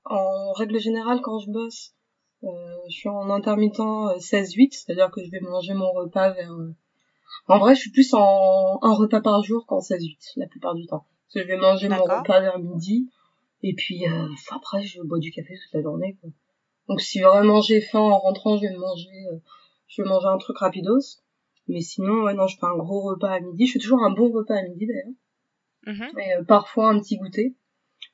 En 0.04 0.52
règle 0.54 0.80
générale, 0.80 1.22
quand 1.22 1.38
je 1.40 1.52
bosse, 1.52 1.94
euh, 2.44 2.48
je 2.90 2.94
suis 2.94 3.08
en 3.10 3.30
intermittent 3.30 3.80
euh, 3.80 4.18
16-8, 4.18 4.72
c'est-à-dire 4.74 5.12
que 5.12 5.24
je 5.24 5.30
vais 5.30 5.40
manger 5.40 5.74
mon 5.76 5.92
repas 5.92 6.32
vers... 6.32 6.52
euh, 6.52 6.76
En 7.48 7.60
vrai, 7.60 7.76
je 7.76 7.82
suis 7.82 7.92
plus 7.92 8.14
en 8.16 8.80
un 8.82 8.94
repas 8.96 9.22
par 9.22 9.44
jour 9.44 9.66
qu'en 9.68 9.80
16-8, 9.80 10.34
la 10.38 10.48
plupart 10.48 10.74
du 10.74 10.86
temps. 10.88 11.06
Parce 11.28 11.34
que 11.36 11.42
je 11.44 11.48
vais 11.56 11.62
manger 11.62 11.88
mon 11.88 12.04
repas 12.04 12.42
vers 12.42 12.60
midi, 12.60 13.10
et 13.62 13.74
puis 13.76 14.06
euh, 14.08 14.28
après, 14.52 14.82
je 14.82 15.02
bois 15.04 15.20
du 15.20 15.32
café 15.32 15.54
toute 15.54 15.74
la 15.74 15.82
journée. 15.84 16.18
Quoi. 16.20 16.32
Donc 16.90 17.00
si 17.00 17.22
vraiment 17.22 17.62
j'ai 17.62 17.80
faim 17.80 18.00
en 18.00 18.18
rentrant, 18.20 18.58
je 18.58 18.64
vais 18.68 18.76
manger, 18.76 19.28
euh, 19.32 19.38
je 19.88 20.02
vais 20.02 20.10
manger 20.10 20.28
un 20.28 20.38
truc 20.38 20.58
rapidos. 20.58 21.22
Mais 21.68 21.82
sinon, 21.82 22.24
ouais, 22.24 22.34
non, 22.34 22.48
je 22.48 22.58
fais 22.58 22.66
un 22.66 22.76
gros 22.78 23.02
repas 23.02 23.32
à 23.32 23.40
midi. 23.40 23.66
Je 23.68 23.74
fais 23.74 23.80
toujours 23.80 24.04
un 24.04 24.12
bon 24.12 24.32
repas 24.32 24.56
à 24.56 24.64
midi 24.64 24.86
d'ailleurs. 24.88 25.14
Et 26.18 26.34
euh, 26.36 26.44
parfois 26.44 26.90
un 26.90 27.00
petit 27.00 27.18
goûter. 27.18 27.56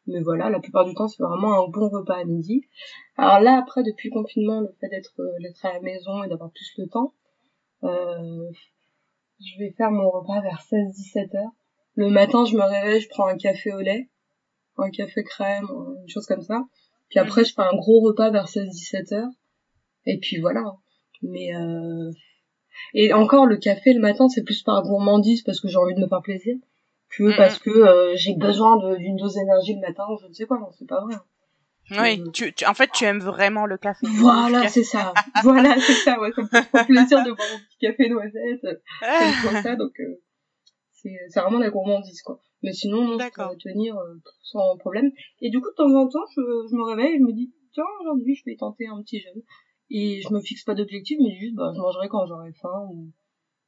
Mais 0.07 0.21
voilà, 0.21 0.49
la 0.49 0.59
plupart 0.59 0.85
du 0.85 0.93
temps, 0.93 1.07
c'est 1.07 1.21
vraiment 1.23 1.65
un 1.65 1.67
bon 1.67 1.89
repas 1.89 2.17
à 2.17 2.23
midi. 2.25 2.63
Alors 3.17 3.39
là, 3.39 3.57
après, 3.59 3.83
depuis 3.83 4.09
le 4.09 4.13
confinement, 4.13 4.61
le 4.61 4.69
fait 4.79 4.89
d'être 4.89 5.13
euh, 5.19 5.39
d'être 5.41 5.63
à 5.65 5.73
la 5.73 5.79
maison 5.81 6.23
et 6.23 6.27
d'avoir 6.29 6.51
plus 6.51 6.71
le 6.77 6.87
temps, 6.87 7.13
euh, 7.83 8.49
je 9.39 9.59
vais 9.59 9.71
faire 9.77 9.91
mon 9.91 10.09
repas 10.09 10.41
vers 10.41 10.61
16-17 10.71 11.37
heures. 11.37 11.51
Le 11.95 12.09
matin, 12.09 12.45
je 12.45 12.55
me 12.55 12.63
réveille, 12.63 13.01
je 13.01 13.09
prends 13.09 13.27
un 13.27 13.37
café 13.37 13.73
au 13.73 13.79
lait, 13.79 14.09
un 14.77 14.89
café 14.89 15.23
crème, 15.23 15.67
une 16.01 16.09
chose 16.09 16.25
comme 16.25 16.41
ça. 16.41 16.63
Puis 17.09 17.19
après, 17.19 17.41
Mhm. 17.41 17.47
je 17.47 17.53
fais 17.53 17.61
un 17.61 17.75
gros 17.75 18.01
repas 18.01 18.29
vers 18.31 18.47
16-17 18.47 19.13
heures. 19.13 19.31
Et 20.05 20.17
puis 20.19 20.39
voilà. 20.39 20.63
Mais 21.21 21.55
euh... 21.55 22.11
et 22.93 23.13
encore 23.13 23.45
le 23.45 23.57
café 23.57 23.93
le 23.93 23.99
matin, 23.99 24.27
c'est 24.29 24.43
plus 24.43 24.61
par 24.63 24.81
gourmandise 24.83 25.43
parce 25.43 25.59
que 25.59 25.67
j'ai 25.67 25.77
envie 25.77 25.95
de 25.95 26.01
me 26.01 26.07
faire 26.07 26.21
plaisir 26.21 26.55
que 27.17 27.35
parce 27.37 27.57
que 27.59 27.69
euh, 27.69 28.15
j'ai 28.15 28.35
besoin 28.35 28.77
d'une 28.97 29.15
dose 29.17 29.33
d'énergie 29.35 29.73
le 29.75 29.81
matin 29.81 30.03
ou 30.11 30.17
je 30.21 30.27
ne 30.27 30.33
sais 30.33 30.45
quoi. 30.45 30.59
Non, 30.59 30.69
c'est 30.77 30.87
pas 30.87 31.01
vrai. 31.05 31.15
Oui, 31.91 32.21
Euh, 32.21 32.31
tu, 32.31 32.53
tu- 32.53 32.65
en 32.67 32.75
fait, 32.75 32.91
tu 32.91 33.03
aimes 33.05 33.19
vraiment 33.19 33.65
le 33.65 33.77
café. 33.77 34.05
Voilà, 34.17 34.67
c'est 34.67 34.83
ça. 34.83 35.13
voilà, 35.43 35.79
c'est 35.79 35.93
ça. 35.93 36.19
Ouais, 36.19 36.31
ça 36.35 36.41
me 36.43 36.47
fait 36.47 36.85
plaisir 36.85 37.23
de 37.23 37.31
boire 37.31 37.47
mon 37.51 37.57
petit 37.59 37.77
café 37.79 38.09
noisette. 38.09 38.61
J'aime 39.01 39.35
trop 39.41 39.55
ça, 39.63 39.75
donc 39.75 39.99
euh, 39.99 40.21
c'est 40.91 41.17
c'est 41.29 41.39
vraiment 41.39 41.57
la 41.59 41.69
gourmandise 41.71 42.21
quoi. 42.21 42.39
Mais 42.61 42.73
sinon, 42.73 43.05
non, 43.05 43.17
je 43.19 43.23
pourrais 43.45 43.57
tenir 43.57 43.97
euh, 43.97 44.15
sans 44.43 44.77
problème. 44.77 45.11
Et 45.41 45.49
du 45.49 45.59
coup, 45.61 45.69
de 45.69 45.75
temps 45.75 45.93
en 45.95 46.07
temps, 46.07 46.25
je, 46.35 46.41
je 46.69 46.75
me 46.75 46.83
réveille 46.83 47.15
et 47.15 47.17
je 47.17 47.23
me 47.23 47.31
dis, 47.33 47.51
tiens, 47.73 47.85
aujourd'hui, 48.01 48.35
je 48.35 48.43
vais 48.45 48.55
tenter 48.57 48.85
un 48.87 49.01
petit 49.01 49.19
jeûne. 49.19 49.41
Et 49.91 50.21
je 50.21 50.33
me 50.33 50.39
fixe 50.41 50.63
pas 50.63 50.75
d'objectif, 50.75 51.17
mais 51.21 51.35
juste, 51.35 51.55
bah, 51.55 51.71
je 51.75 51.79
mangerai 51.81 52.07
quand 52.09 52.25
j'aurai 52.25 52.53
faim 52.53 52.87
ou, 52.91 53.11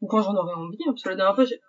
ou 0.01 0.07
quand 0.07 0.21
j'en 0.21 0.36
aurai 0.36 0.53
envie. 0.53 0.77
hein. 0.81 0.91
Parce 0.91 1.03
que 1.03 1.10
la 1.10 1.15
dernière 1.15 1.36
fois, 1.36 1.45
j'ai- 1.45 1.60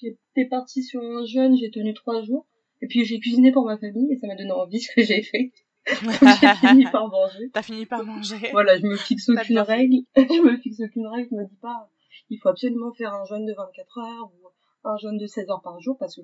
j'étais 0.00 0.48
partie 0.48 0.82
sur 0.82 1.00
un 1.02 1.24
jeûne, 1.24 1.56
j'ai 1.56 1.70
tenu 1.70 1.94
trois 1.94 2.22
jours. 2.22 2.46
Et 2.82 2.86
puis 2.86 3.04
j'ai 3.04 3.20
cuisiné 3.20 3.52
pour 3.52 3.66
ma 3.66 3.76
famille 3.78 4.10
et 4.12 4.16
ça 4.16 4.26
m'a 4.26 4.34
donné 4.36 4.52
envie 4.52 4.80
ce 4.80 4.92
que 4.94 5.02
j'ai 5.02 5.22
fait. 5.22 5.52
J'ai 5.86 6.54
fini 6.68 6.84
par 6.92 7.08
manger. 7.08 7.50
T'as 7.52 7.62
fini 7.62 7.86
par 7.86 8.04
manger. 8.04 8.36
Voilà, 8.52 8.78
je 8.78 8.84
me 8.86 8.96
fixe 8.96 9.28
aucune 9.30 9.58
règle. 9.60 9.96
je 10.16 10.42
me 10.42 10.56
fixe 10.58 10.78
aucune 10.80 11.06
règle. 11.06 11.28
Je 11.30 11.36
me 11.36 11.46
dis 11.48 11.56
pas, 11.56 11.88
il 12.28 12.38
faut 12.38 12.50
absolument 12.50 12.92
faire 12.92 13.14
un 13.14 13.24
jeûne 13.24 13.46
de 13.46 13.54
24 13.54 13.98
heures 13.98 14.30
ou 14.30 14.48
un 14.88 14.96
jeûne 14.98 15.16
de 15.16 15.26
16 15.26 15.48
heures 15.50 15.62
par 15.62 15.80
jour 15.80 15.96
parce 15.98 16.16
que 16.16 16.20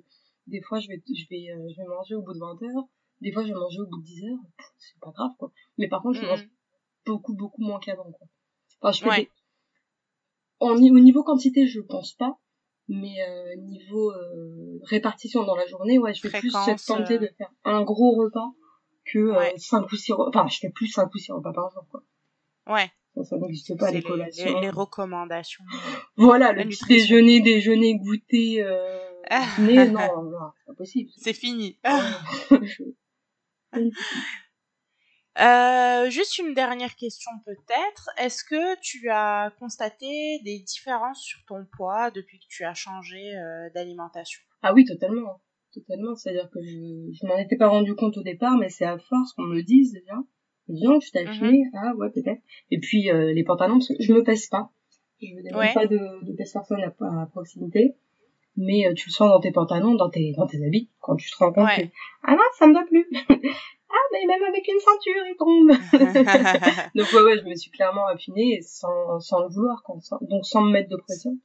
des 0.46 0.61
fois 0.61 0.79
je 0.79 0.88
vais, 0.88 1.03
je 1.09 1.25
vais, 1.31 1.51
euh, 1.53 1.68
je 1.70 1.77
vais 1.81 1.88
manger 1.88 2.14
au 2.14 2.22
bout 2.22 2.35
de 2.35 2.38
20 2.38 2.62
heures. 2.64 2.85
Des 3.22 3.33
fois 3.33 3.42
je 3.44 3.49
vais 3.49 3.59
manger 3.59 3.81
au 3.81 3.87
bout 3.87 3.99
de 3.99 4.05
10 4.05 4.25
heures. 4.27 4.38
C'est 4.79 5.01
pas 5.01 5.11
grave 5.11 5.31
quoi. 5.38 5.51
Mais 5.79 5.88
par 5.88 6.03
contre 6.03 6.16
je 6.18 6.22
Mhm. 6.22 6.29
mange 6.29 6.46
beaucoup 7.07 7.35
beaucoup 7.35 7.62
moins 7.62 7.81
qu'avant 7.81 8.11
quoi. 8.12 8.27
Enfin 8.81 8.92
je 8.92 9.01
fais 9.03 9.09
Ouais. 9.09 9.21
des... 9.23 9.31
en, 10.61 10.75
au 10.75 11.01
niveau 11.01 11.23
quantité 11.23 11.66
je 11.66 11.81
pense 11.81 12.12
pas. 12.14 12.38
Mais 12.88 13.16
euh, 13.21 13.57
niveau 13.57 14.12
euh, 14.12 14.79
répartition 14.85 15.42
dans 15.45 15.57
la 15.57 15.66
journée, 15.66 15.99
ouais, 15.99 16.14
je 16.14 16.23
vais 16.23 16.29
plus 16.38 16.51
Fréquence, 16.51 16.85
tenter 16.85 17.14
euh, 17.14 17.19
de 17.19 17.29
faire 17.37 17.51
un 17.64 17.83
gros 17.83 18.14
repas 18.14 18.53
que 19.05 19.37
Ouais. 19.37 19.55
5 19.57 19.90
ou 19.90 19.97
6 19.97 20.12
repas. 20.12 20.29
Enfin, 20.29 20.49
je 20.49 20.59
fais 20.61 20.71
plus 20.71 20.87
5 20.87 21.12
ou 21.12 21.19
6 21.19 21.33
repas 21.33 21.53
par 21.53 21.71
jour, 21.71 21.85
quoi. 21.90 22.03
Ouais. 22.69 22.90
ça 23.25 23.37
n'existe 23.38 23.77
pas 23.77 23.90
les 23.90 24.03
collations. 24.03 24.61
Les, 24.61 24.71
recommandations. 24.71 25.64
Voilà, 26.16 26.53
le 26.53 26.64
petit 26.64 26.85
déjeuner, 26.87 27.40
déjeuner, 27.40 27.97
goûter, 27.97 28.62
euh, 28.62 29.01
dîner, 29.59 29.90
non, 29.90 30.23
non, 30.23 30.53
c'est 30.57 30.66
pas 30.66 30.75
possible. 30.75 31.11
C'est 31.16 31.33
fini. 31.33 31.79
Euh, 35.38 36.09
juste 36.09 36.38
une 36.38 36.55
dernière 36.55 36.96
question 36.96 37.31
peut-être. 37.44 38.09
Est-ce 38.18 38.42
que 38.42 38.81
tu 38.81 39.11
as 39.11 39.53
constaté 39.59 40.40
des 40.44 40.61
différences 40.61 41.20
sur 41.20 41.40
ton 41.46 41.66
poids 41.77 42.11
depuis 42.11 42.38
que 42.38 42.46
tu 42.49 42.64
as 42.64 42.75
changé 42.75 43.37
euh, 43.37 43.68
d'alimentation? 43.75 44.40
Ah 44.62 44.72
oui, 44.72 44.85
totalement. 44.85 45.40
Totalement. 45.75 46.14
C'est-à-dire 46.14 46.49
que 46.51 46.62
je, 46.62 47.12
je 47.12 47.27
m'en 47.27 47.37
étais 47.37 47.57
pas 47.57 47.68
rendu 47.68 47.94
compte 47.94 48.16
au 48.16 48.22
départ, 48.22 48.57
mais 48.57 48.70
c'est 48.70 48.87
à 48.87 48.99
force 48.99 49.35
qu'on 49.35 49.42
me 49.42 49.57
le 49.57 49.62
dise 49.62 49.92
déjà. 49.92 50.16
Bien, 50.68 50.99
tu 50.99 51.11
t'as 51.11 51.29
affiné. 51.29 51.64
Ah 51.75 51.94
ouais, 51.96 52.11
peut-être. 52.11 52.40
Et 52.70 52.79
puis 52.81 53.11
euh, 53.11 53.33
les 53.33 53.44
pantalons, 53.44 53.75
parce 53.75 53.88
que 53.88 53.94
je 54.01 54.12
me 54.12 54.25
pèse 54.25 54.46
pas. 54.46 54.70
Je 55.20 55.29
ne 55.29 55.57
ouais. 55.57 55.72
pas 55.75 55.87
de, 55.87 56.25
de 56.25 56.33
pèse 56.33 56.53
personne 56.53 56.83
à, 56.83 57.22
à 57.22 57.27
proximité 57.27 57.94
mais 58.57 58.92
tu 58.94 59.09
le 59.09 59.12
sens 59.12 59.29
dans 59.29 59.40
tes 59.40 59.53
pantalons, 59.53 59.94
dans 59.94 60.09
tes 60.09 60.33
dans 60.33 60.46
tes 60.46 60.64
habits, 60.64 60.88
quand 61.01 61.16
tu 61.16 61.31
te 61.31 61.37
rends 61.37 61.53
compte 61.53 61.68
que 61.77 61.83
ah 62.22 62.33
non 62.33 62.42
ça 62.59 62.66
me 62.66 62.75
va 62.75 62.85
plus, 62.85 63.07
ah 63.97 64.09
mais 64.13 64.27
même 64.27 64.43
avec 64.45 64.67
une 64.69 64.81
ceinture 64.81 65.25
il 65.27 65.37
tombe. 65.39 65.71
Donc 66.95 67.13
ouais, 67.13 67.23
ouais 67.23 67.39
je 67.39 67.45
me 67.45 67.55
suis 67.55 67.71
clairement 67.71 68.07
affinée 68.07 68.61
sans, 68.63 69.21
sans 69.21 69.41
le 69.41 69.49
vouloir 69.49 69.83
donc 70.23 70.45
sans 70.45 70.61
me 70.63 70.71
mettre 70.71 70.91
de 70.91 70.97
pression. 70.97 71.39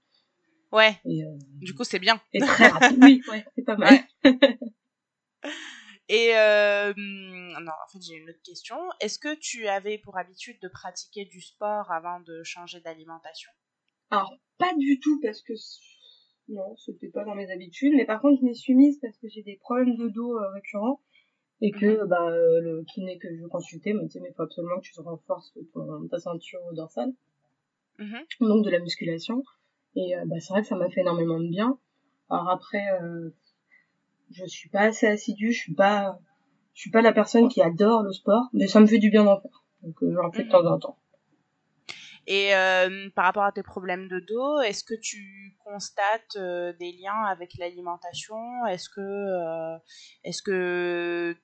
Ouais. 0.71 0.95
Euh, 1.05 1.37
du 1.59 1.73
coup 1.73 1.83
c'est 1.83 1.99
bien. 1.99 2.19
et 2.33 2.39
très 2.39 2.67
rapide. 2.67 2.99
Oui 3.01 3.21
ouais 3.29 3.45
c'est 3.55 3.65
pas 3.65 3.77
mal. 3.77 3.99
Et 6.09 6.35
euh, 6.35 6.93
non 6.97 7.71
en 7.71 7.89
fait 7.91 7.99
j'ai 8.01 8.15
une 8.15 8.29
autre 8.29 8.41
question. 8.43 8.77
Est-ce 8.99 9.17
que 9.17 9.33
tu 9.35 9.67
avais 9.67 9.97
pour 9.97 10.17
habitude 10.17 10.57
de 10.61 10.67
pratiquer 10.67 11.25
du 11.25 11.41
sport 11.41 11.89
avant 11.91 12.19
de 12.19 12.43
changer 12.43 12.81
d'alimentation? 12.81 13.51
Alors 14.09 14.33
pas 14.57 14.73
du 14.75 14.99
tout 14.99 15.19
parce 15.21 15.41
que 15.41 15.53
non 16.49 16.75
c'était 16.77 17.09
pas 17.09 17.23
dans 17.23 17.35
mes 17.35 17.49
habitudes. 17.51 17.93
Mais 17.95 18.05
par 18.05 18.21
contre 18.21 18.41
je 18.41 18.45
m'y 18.45 18.55
suis 18.55 18.73
mise 18.73 18.99
parce 18.99 19.17
que 19.19 19.29
j'ai 19.29 19.43
des 19.43 19.57
problèmes 19.57 19.95
de 19.95 20.09
dos 20.09 20.35
euh, 20.37 20.51
récurrents 20.53 21.01
et 21.61 21.71
que 21.71 22.05
bah 22.05 22.27
euh, 22.27 22.59
le 22.61 22.83
kiné 22.83 23.17
que 23.19 23.27
je 23.35 23.45
consultais 23.45 23.93
me 23.93 24.03
disait 24.03 24.19
mais 24.19 24.33
faut 24.35 24.43
absolument 24.43 24.77
que 24.77 24.81
tu 24.81 24.93
te 24.93 25.01
renforces 25.01 25.53
ton, 25.73 26.07
ta 26.07 26.19
ceinture 26.19 26.59
dorsale. 26.73 27.13
Mm 27.99 28.17
donc 28.41 28.65
de 28.65 28.71
la 28.71 28.79
musculation. 28.79 29.43
Et 29.95 30.15
euh, 30.17 30.23
bah 30.25 30.39
c'est 30.39 30.53
vrai 30.53 30.61
que 30.63 30.67
ça 30.67 30.75
m'a 30.75 30.89
fait 30.89 31.01
énormément 31.01 31.39
de 31.39 31.47
bien. 31.47 31.77
Alors 32.29 32.49
après 32.49 32.83
euh, 33.01 33.29
je 34.31 34.45
suis 34.45 34.69
pas 34.69 34.81
assez 34.81 35.05
assidue 35.05 35.51
je 35.51 35.59
suis 35.59 35.75
pas 35.75 36.19
je 36.73 36.81
suis 36.81 36.91
pas 36.91 37.01
la 37.01 37.13
personne 37.13 37.47
qui 37.47 37.61
adore 37.61 38.01
le 38.01 38.11
sport 38.11 38.49
mais 38.53 38.67
ça 38.67 38.79
me 38.79 38.87
fait 38.87 38.97
du 38.97 39.11
bien 39.11 39.23
d'en 39.23 39.39
faire. 39.39 39.63
Donc 39.83 39.95
j'en 40.01 40.31
fais 40.31 40.43
de 40.43 40.49
temps 40.49 40.65
en 40.65 40.79
temps. 40.79 40.97
Et 42.27 42.55
euh, 42.55 43.09
par 43.15 43.25
rapport 43.25 43.43
à 43.43 43.51
tes 43.51 43.63
problèmes 43.63 44.07
de 44.07 44.19
dos, 44.19 44.61
est-ce 44.61 44.83
que 44.83 44.93
tu 44.93 45.57
constates 45.63 46.37
des 46.37 46.91
liens 46.91 47.23
avec 47.27 47.57
l'alimentation? 47.57 48.65
Est-ce 48.67 48.89
que, 48.89 49.01
euh, 49.01 49.77
est-ce 50.23 50.43
que 50.43 51.35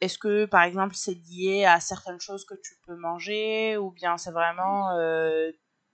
est-ce 0.00 0.18
que, 0.18 0.44
par 0.44 0.62
exemple, 0.62 0.94
c'est 0.94 1.16
lié 1.30 1.64
à 1.64 1.80
certaines 1.80 2.20
choses 2.20 2.44
que 2.44 2.54
tu 2.54 2.74
peux 2.86 2.96
manger 2.96 3.76
ou 3.76 3.90
bien 3.90 4.16
c'est 4.18 4.30
vraiment 4.30 4.90
euh, 4.92 5.50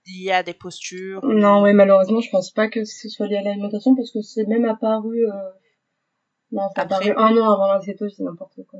lié 0.07 0.31
à 0.31 0.43
des 0.43 0.53
postures? 0.53 1.23
Non, 1.25 1.63
oui, 1.63 1.73
malheureusement, 1.73 2.19
je 2.19 2.29
pense 2.29 2.51
pas 2.51 2.67
que 2.67 2.83
ce 2.83 3.09
soit 3.09 3.27
lié 3.27 3.37
à 3.37 3.41
l'alimentation 3.41 3.95
parce 3.95 4.11
que 4.11 4.21
c'est 4.21 4.45
même 4.45 4.65
apparu. 4.65 5.25
Euh... 5.25 5.49
Non, 6.51 6.63
c'est 6.75 6.81
apparu 6.81 7.11
un 7.15 7.37
an 7.37 7.53
avant 7.53 7.73
la 7.73 7.81
cétose, 7.81 8.13
c'est 8.17 8.23
n'importe 8.23 8.59
quoi. 8.69 8.79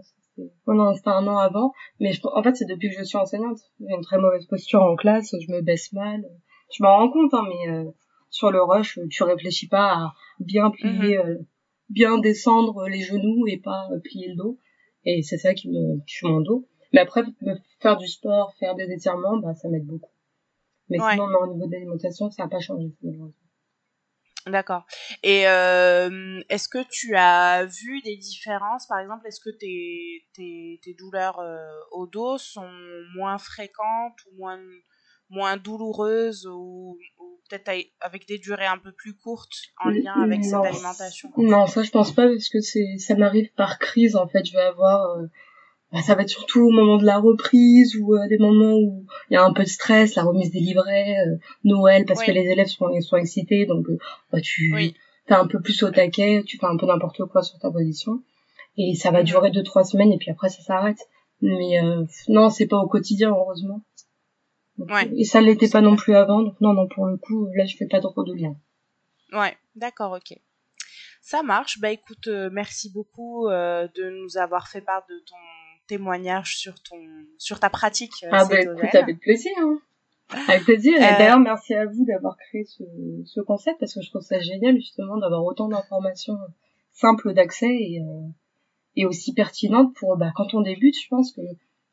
Oh 0.68 0.74
non, 0.74 0.94
c'était 0.94 1.10
un 1.10 1.26
an 1.28 1.38
avant. 1.38 1.72
Mais 2.00 2.12
je... 2.12 2.22
en 2.24 2.44
fait, 2.44 2.56
c'est 2.56 2.66
depuis 2.66 2.90
que 2.90 2.98
je 2.98 3.04
suis 3.04 3.18
enseignante. 3.18 3.60
J'ai 3.80 3.96
une 3.96 4.04
très 4.04 4.18
mauvaise 4.18 4.46
posture 4.46 4.82
en 4.82 4.96
classe, 4.96 5.34
je 5.40 5.52
me 5.52 5.62
baisse 5.62 5.94
mal. 5.94 6.24
Je 6.76 6.84
m'en 6.84 6.98
rends 6.98 7.12
compte, 7.12 7.34
hein, 7.34 7.46
mais 7.48 7.72
euh, 7.72 7.92
sur 8.30 8.52
le 8.52 8.62
rush, 8.62 9.00
tu 9.10 9.24
réfléchis 9.24 9.68
pas 9.68 9.94
à 9.94 10.14
bien 10.40 10.72
plier, 10.72 11.18
mhm. 11.18 11.30
euh, 11.30 11.38
bien 11.90 12.18
descendre 12.18 12.88
les 12.88 13.02
genoux 13.02 13.46
et 13.48 13.60
pas 13.60 13.88
euh, 13.92 14.00
plier 14.04 14.30
le 14.30 14.36
dos. 14.36 14.60
Et 15.06 15.22
c'est 15.22 15.38
ça 15.38 15.54
qui 15.54 15.70
me 15.70 16.04
tue 16.06 16.26
mon 16.26 16.42
dos. 16.42 16.68
Mais 16.94 17.02
après, 17.02 17.24
faire 17.82 17.98
du 17.98 18.08
sport, 18.08 18.54
faire 18.60 18.76
des 18.76 18.92
étirements, 18.92 19.38
bah, 19.38 19.54
ça 19.56 19.68
m'aide 19.68 19.86
beaucoup. 19.86 20.12
Mais 20.90 20.98
sinon, 21.00 21.26
au 21.42 21.54
niveau 21.54 21.68
de 21.68 21.72
l'alimentation, 21.72 22.30
ça 22.30 22.44
n'a 22.44 22.50
pas 22.50 22.60
changé, 22.60 22.92
D'accord. 24.46 24.86
Et 25.24 25.48
euh, 25.48 26.42
est-ce 26.50 26.68
que 26.68 26.84
tu 26.90 27.16
as 27.16 27.66
vu 27.66 28.02
des 28.02 28.18
différences? 28.18 28.86
Par 28.88 29.00
exemple, 29.00 29.26
est-ce 29.26 29.40
que 29.40 29.56
tes, 29.58 30.28
tes, 30.34 30.82
tes 30.84 30.94
douleurs 30.96 31.40
euh, 31.40 31.66
au 31.92 32.08
dos 32.08 32.38
sont 32.38 32.70
moins 33.16 33.38
fréquentes 33.38 34.20
ou 34.32 34.40
moins, 34.40 34.60
moins 35.34 35.58
douloureuses 35.58 36.46
ou, 36.46 36.98
ou 37.20 37.40
peut-être 37.50 37.70
avec 38.02 38.28
des 38.28 38.38
durées 38.38 38.66
un 38.66 38.78
peu 38.78 38.92
plus 38.92 39.16
courtes 39.16 39.72
en 39.84 39.90
lien 39.90 40.14
avec 40.22 40.44
cette 40.44 40.54
alimentation 40.54 41.32
Non, 41.38 41.68
ça 41.68 41.84
je 41.84 41.92
pense 41.92 42.12
pas 42.12 42.28
parce 42.28 42.50
que 42.50 42.62
c'est 42.62 42.98
ça 43.00 43.16
m'arrive 43.16 43.52
par 43.56 43.80
crise 43.80 44.16
en 44.16 44.28
fait. 44.28 44.46
Je 44.46 44.54
vais 44.54 44.62
avoir 44.62 45.18
euh, 45.18 45.26
bah, 45.92 46.02
ça 46.02 46.16
va 46.16 46.22
être 46.22 46.30
surtout 46.30 46.62
au 46.62 46.72
moment 46.72 46.98
de 46.98 47.06
la 47.06 47.18
reprise 47.18 47.96
ou 47.96 48.16
euh, 48.16 48.28
des 48.28 48.38
moments 48.38 48.76
où 48.76 49.06
il 49.30 49.34
y 49.34 49.38
a 49.38 49.44
un 49.44 49.54
peu 49.54 49.64
de 49.64 49.70
stress, 49.70 50.16
la 50.16 50.24
remise 50.24 50.52
des 50.52 50.60
livrets, 50.60 51.16
euh, 51.28 51.38
Noël 51.64 52.06
parce 52.06 52.24
que 52.24 52.32
les 52.32 52.48
élèves 52.48 52.68
sont 52.68 52.90
sont 53.02 53.18
excités 53.18 53.66
donc 53.66 53.88
bah, 54.32 54.40
tu 54.42 54.72
oui. 54.74 54.96
un 55.30 55.48
peu 55.48 55.60
plus 55.60 55.82
au 55.84 55.90
taquet, 55.90 56.44
tu 56.46 56.58
fais 56.58 56.68
un 56.68 56.78
peu 56.78 56.86
n'importe 56.86 57.26
quoi 57.26 57.42
sur 57.42 57.58
ta 57.60 57.72
position 57.72 58.22
et 58.78 58.96
ça 58.96 59.12
va 59.12 59.20
mhm. 59.20 59.26
durer 59.26 59.52
deux 59.52 59.64
trois 59.64 59.84
semaines 59.84 60.12
et 60.12 60.18
puis 60.18 60.32
après 60.32 60.50
ça 60.50 60.62
s'arrête. 60.62 61.00
Mais 61.46 61.78
non, 62.30 62.50
c'est 62.50 62.68
pas 62.68 62.78
au 62.78 62.88
quotidien 62.88 63.32
heureusement. 63.32 63.82
Ouais. 64.78 65.10
Et 65.16 65.24
ça 65.24 65.42
l'était 65.42 65.70
pas 65.70 65.82
non 65.82 65.96
plus 65.96 66.16
avant, 66.16 66.42
donc 66.42 66.60
non, 66.60 66.74
non, 66.74 66.88
pour 66.88 67.06
le 67.06 67.18
coup, 67.18 67.48
là, 67.56 67.66
je 67.66 67.78
fais 67.78 67.88
pas 67.88 68.00
trop 68.00 68.24
de 68.24 68.34
lien. 68.34 68.56
Ouais, 69.32 69.56
d'accord, 69.76 70.14
ok. 70.14 70.38
Ça 71.22 71.42
marche. 71.42 71.80
Bah 71.80 71.90
écoute, 71.92 72.28
euh, 72.28 72.50
merci 72.52 72.92
beaucoup 72.92 73.48
euh, 73.48 73.88
de 73.96 74.10
nous 74.10 74.38
avoir 74.38 74.68
fait 74.68 74.82
part 74.82 75.06
de 75.10 75.18
ton 75.26 75.36
témoignage 75.88 76.58
sur 76.58 76.74
ton, 76.84 76.98
sur 77.38 77.60
ta 77.60 77.70
pratique. 77.70 78.24
Euh, 78.24 78.30
ah 78.32 78.46
bah 78.46 78.60
écoute, 78.60 78.94
avec 78.94 79.20
plaisir. 79.20 79.54
Hein. 79.62 79.80
Avec 80.50 80.64
plaisir. 80.64 80.96
Et 80.96 81.18
d'ailleurs, 81.18 81.40
merci 81.40 81.74
à 81.76 81.86
vous 81.86 82.06
d'avoir 82.06 82.36
créé 82.38 82.66
ce, 82.66 82.84
ce 83.26 83.40
concept 83.40 83.80
parce 83.80 83.94
que 83.94 84.02
je 84.02 84.10
trouve 84.10 84.22
ça 84.22 84.40
génial 84.40 84.76
justement 84.76 85.18
d'avoir 85.18 85.44
autant 85.46 85.70
d'informations 85.70 86.38
simples 86.92 87.34
d'accès 87.34 87.74
et, 87.74 88.02
et 88.96 89.06
aussi 89.06 89.34
pertinentes 89.34 89.96
pour 89.96 90.18
bah, 90.18 90.32
quand 90.36 90.54
on 90.54 90.62
débute. 90.62 90.96
Je 91.02 91.08
pense 91.10 91.32
que 91.32 91.42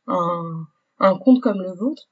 un, 0.09 0.67
un 0.99 1.17
compte 1.19 1.41
comme 1.41 1.61
le 1.61 1.73
vôtre 1.73 2.09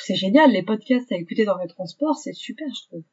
c'est 0.00 0.14
génial, 0.14 0.50
les 0.50 0.62
podcasts 0.62 1.10
à 1.12 1.16
écouter 1.16 1.44
dans 1.44 1.58
les 1.58 1.68
transports, 1.68 2.16
c'est 2.16 2.32
super, 2.32 2.66
je 2.74 2.86
trouve. 2.88 3.04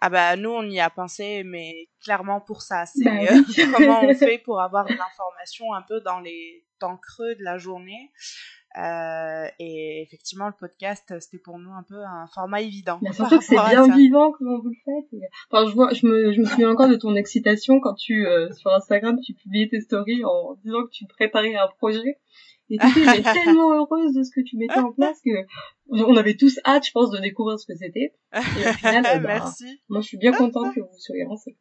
Ah 0.00 0.10
bah 0.10 0.36
nous 0.36 0.50
on 0.50 0.64
y 0.64 0.80
a 0.80 0.90
pensé, 0.90 1.44
mais 1.44 1.88
clairement 2.02 2.40
pour 2.40 2.62
ça, 2.62 2.84
c'est 2.84 3.04
bah 3.04 3.22
euh, 3.22 3.42
comment 3.76 4.02
on 4.02 4.14
fait 4.14 4.38
pour 4.38 4.60
avoir 4.60 4.84
de 4.84 4.92
l'information 4.92 5.72
un 5.72 5.82
peu 5.82 6.00
dans 6.00 6.20
les 6.20 6.64
temps 6.78 6.96
creux 6.98 7.34
de 7.36 7.42
la 7.42 7.58
journée. 7.58 8.10
Euh, 8.76 9.46
et 9.60 10.02
effectivement, 10.02 10.48
le 10.48 10.54
podcast, 10.58 11.04
c'était 11.20 11.38
pour 11.38 11.60
nous 11.60 11.70
un 11.72 11.84
peu 11.84 12.02
un 12.02 12.26
format 12.34 12.60
évident. 12.60 12.98
Mais 13.02 13.12
surtout 13.12 13.38
que 13.38 13.44
c'est 13.44 13.54
bien 13.54 13.88
vivant 13.96 14.32
comment 14.32 14.58
vous 14.58 14.70
le 14.70 14.74
faites. 14.84 15.20
Enfin, 15.50 15.68
je 15.70 15.74
vois, 15.74 15.92
je 15.92 16.06
me, 16.06 16.32
je 16.32 16.40
me 16.40 16.44
souviens 16.44 16.70
encore 16.70 16.88
de 16.88 16.96
ton 16.96 17.14
excitation 17.14 17.78
quand 17.78 17.94
tu, 17.94 18.26
euh, 18.26 18.52
sur 18.52 18.72
Instagram, 18.72 19.16
tu 19.24 19.34
publiais 19.34 19.68
tes 19.68 19.80
stories 19.80 20.24
en 20.24 20.54
disant 20.64 20.84
que 20.84 20.90
tu 20.90 21.06
préparais 21.06 21.54
un 21.54 21.68
projet. 21.78 22.18
Et 22.74 22.78
tu 22.92 23.00
étais 23.00 23.22
tellement 23.44 23.72
heureuse 23.72 24.14
de 24.14 24.22
ce 24.22 24.30
que 24.34 24.40
tu 24.40 24.56
mettais 24.56 24.78
en 24.78 24.92
place 24.92 25.20
que 25.24 25.30
on 25.90 26.16
avait 26.16 26.36
tous 26.36 26.58
hâte, 26.64 26.86
je 26.86 26.92
pense, 26.92 27.10
de 27.10 27.18
découvrir 27.18 27.58
ce 27.58 27.66
que 27.66 27.74
c'était. 27.76 28.14
Et 28.32 28.68
au 28.68 28.72
final, 28.72 29.02
bah, 29.02 29.18
Merci. 29.20 29.82
moi, 29.88 30.00
je 30.00 30.06
suis 30.06 30.18
bien 30.18 30.32
contente 30.32 30.74
que 30.74 30.80
vous 30.80 30.98
soyez 30.98 31.24
lancés. 31.24 31.56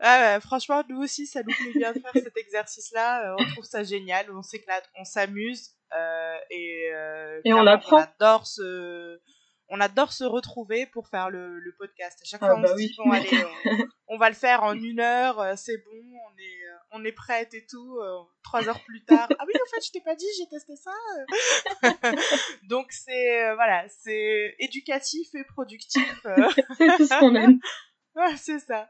Ah 0.00 0.34
ouais, 0.34 0.40
franchement, 0.40 0.82
nous 0.88 1.00
aussi, 1.00 1.26
ça 1.26 1.40
nous 1.40 1.54
plaît 1.54 1.72
bien 1.78 1.92
de 1.92 2.00
faire 2.00 2.12
cet 2.12 2.36
exercice-là. 2.36 3.30
Euh, 3.30 3.36
on 3.38 3.44
trouve 3.52 3.64
ça 3.64 3.84
génial, 3.84 4.26
on 4.32 4.42
s'éclate, 4.42 4.84
on 4.98 5.04
s'amuse 5.04 5.70
euh, 5.96 6.36
et, 6.50 6.90
euh, 6.92 7.40
et 7.44 7.54
on 7.54 7.66
apprend. 7.66 7.98
On 7.98 8.00
adore 8.00 8.46
se, 8.46 9.20
on 9.74 9.80
adore 9.80 10.12
se 10.12 10.24
retrouver 10.24 10.86
pour 10.86 11.08
faire 11.08 11.30
le, 11.30 11.58
le 11.58 11.74
podcast. 11.76 12.20
À 12.22 12.24
chaque 12.24 12.42
ah 12.42 12.46
fois, 12.46 12.56
on 12.58 12.62
bah 12.62 12.68
se 12.68 12.76
dit 12.76 12.94
bon, 12.96 13.10
allez, 13.10 13.28
on, 14.08 14.14
on, 14.14 14.18
va 14.18 14.28
le 14.28 14.36
faire 14.36 14.62
en 14.62 14.74
une 14.74 15.00
heure, 15.00 15.40
euh, 15.40 15.54
c'est 15.56 15.78
bon, 15.78 15.90
on 15.92 16.38
est 16.38 16.64
on 16.94 17.04
est 17.04 17.12
prête 17.12 17.52
et 17.54 17.66
tout. 17.66 17.98
Euh, 17.98 18.22
trois 18.42 18.66
heures 18.68 18.82
plus 18.84 19.04
tard, 19.04 19.28
ah 19.30 19.44
oui, 19.46 19.52
en 19.54 19.70
fait, 19.70 19.84
je 19.84 19.90
t'ai 19.90 20.00
pas 20.00 20.14
dit, 20.14 20.26
j'ai 20.38 20.48
testé 20.48 20.74
ça. 20.76 20.92
Donc 22.68 22.86
c'est 22.90 23.44
euh, 23.44 23.54
voilà, 23.56 23.84
c'est 23.88 24.54
éducatif 24.60 25.34
et 25.34 25.44
productif. 25.44 26.24
Euh. 26.24 26.36
c'est 26.78 26.96
tout 26.96 27.06
ce 27.06 27.18
qu'on 27.18 27.34
aime. 27.34 27.58
Ouais, 28.14 28.36
c'est 28.36 28.60
ça. 28.60 28.88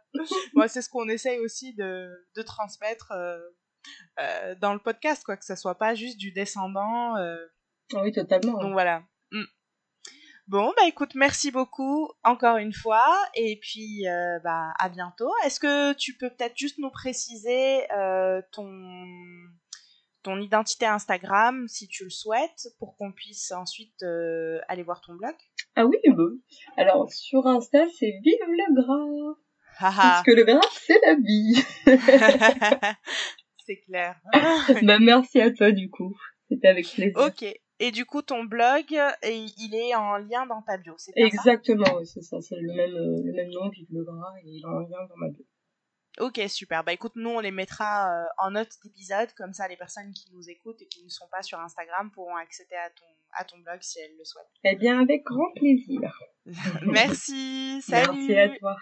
Moi, 0.52 0.68
c'est 0.68 0.82
ce 0.82 0.90
qu'on 0.90 1.08
essaye 1.08 1.38
aussi 1.38 1.74
de, 1.74 2.10
de 2.36 2.42
transmettre 2.42 3.14
dans 4.60 4.74
le 4.74 4.78
podcast, 4.78 5.24
quoi, 5.24 5.38
que 5.38 5.44
ça 5.46 5.56
soit 5.56 5.78
pas 5.78 5.94
juste 5.94 6.18
du 6.18 6.30
descendant. 6.30 7.14
Oui, 7.94 8.12
totalement. 8.12 8.58
Donc 8.60 8.72
voilà. 8.72 9.02
Bon, 10.46 10.74
bah 10.76 10.86
écoute, 10.86 11.14
merci 11.14 11.50
beaucoup 11.50 12.10
encore 12.22 12.58
une 12.58 12.74
fois, 12.74 13.06
et 13.34 13.58
puis 13.62 14.06
euh, 14.06 14.38
bah 14.44 14.74
à 14.78 14.90
bientôt. 14.90 15.30
Est-ce 15.44 15.58
que 15.58 15.94
tu 15.94 16.18
peux 16.18 16.28
peut-être 16.28 16.56
juste 16.58 16.78
nous 16.78 16.90
préciser 16.90 17.90
euh, 17.92 18.42
ton 18.52 18.68
ton 20.22 20.38
identité 20.40 20.84
Instagram 20.84 21.66
si 21.68 21.88
tu 21.88 22.04
le 22.04 22.10
souhaites 22.10 22.68
pour 22.78 22.94
qu'on 22.96 23.10
puisse 23.10 23.52
ensuite 23.52 24.02
euh, 24.02 24.60
aller 24.68 24.82
voir 24.82 25.00
ton 25.00 25.14
blog? 25.14 25.34
Ah 25.76 25.86
oui, 25.86 25.96
bon. 26.08 26.38
alors 26.76 27.10
sur 27.10 27.46
Insta 27.46 27.86
c'est 27.98 28.12
Vive 28.22 28.38
le 28.46 28.82
gras 28.82 29.38
Parce 29.80 30.22
que 30.24 30.32
le 30.32 30.44
gras 30.44 30.60
c'est 30.72 31.00
la 31.06 31.14
vie 31.14 31.64
C'est 33.66 33.80
clair. 33.80 34.20
bah, 34.82 34.98
merci 34.98 35.40
à 35.40 35.50
toi 35.50 35.72
du 35.72 35.88
coup, 35.88 36.14
c'était 36.50 36.68
avec 36.68 36.86
plaisir. 36.86 37.16
Ok, 37.16 37.46
et 37.78 37.90
du 37.90 38.04
coup 38.04 38.22
ton 38.22 38.44
blog 38.44 38.84
il 39.22 39.74
est 39.74 39.94
en 39.94 40.16
lien 40.18 40.46
dans 40.46 40.62
ta 40.62 40.76
bio, 40.76 40.94
c'est 40.96 41.12
Exactement, 41.16 42.04
c'est 42.04 42.22
ça, 42.22 42.40
c'est 42.40 42.56
le 42.56 42.72
même, 42.72 42.94
euh, 42.94 43.22
le 43.24 43.32
même 43.32 43.50
nom, 43.50 43.68
Vive 43.68 43.86
le 43.90 44.04
gras, 44.04 44.34
et 44.42 44.48
il 44.48 44.60
est 44.60 44.66
en 44.66 44.80
lien 44.80 45.06
dans 45.08 45.16
ma 45.16 45.28
bio. 45.28 45.44
Ok, 46.20 46.40
super. 46.46 46.84
Bah 46.84 46.92
écoute, 46.92 47.12
nous 47.16 47.30
on 47.30 47.40
les 47.40 47.50
mettra 47.50 48.08
euh, 48.08 48.24
en 48.38 48.52
note 48.52 48.70
d'épisode, 48.84 49.32
comme 49.36 49.52
ça 49.52 49.66
les 49.66 49.76
personnes 49.76 50.12
qui 50.12 50.32
nous 50.32 50.48
écoutent 50.48 50.80
et 50.80 50.86
qui 50.86 51.02
ne 51.02 51.08
sont 51.08 51.26
pas 51.28 51.42
sur 51.42 51.58
Instagram 51.58 52.10
pourront 52.12 52.36
accéder 52.36 52.76
à 52.76 52.90
ton, 52.90 53.06
à 53.32 53.44
ton 53.44 53.58
blog 53.58 53.78
si 53.80 53.98
elles 53.98 54.16
le 54.16 54.24
souhaitent. 54.24 54.46
Eh 54.62 54.76
bien, 54.76 55.00
avec 55.00 55.24
grand 55.24 55.50
plaisir. 55.56 56.16
Merci, 56.86 57.82
salut. 57.82 58.28
Merci 58.28 58.36
à 58.36 58.48
toi. 58.58 58.76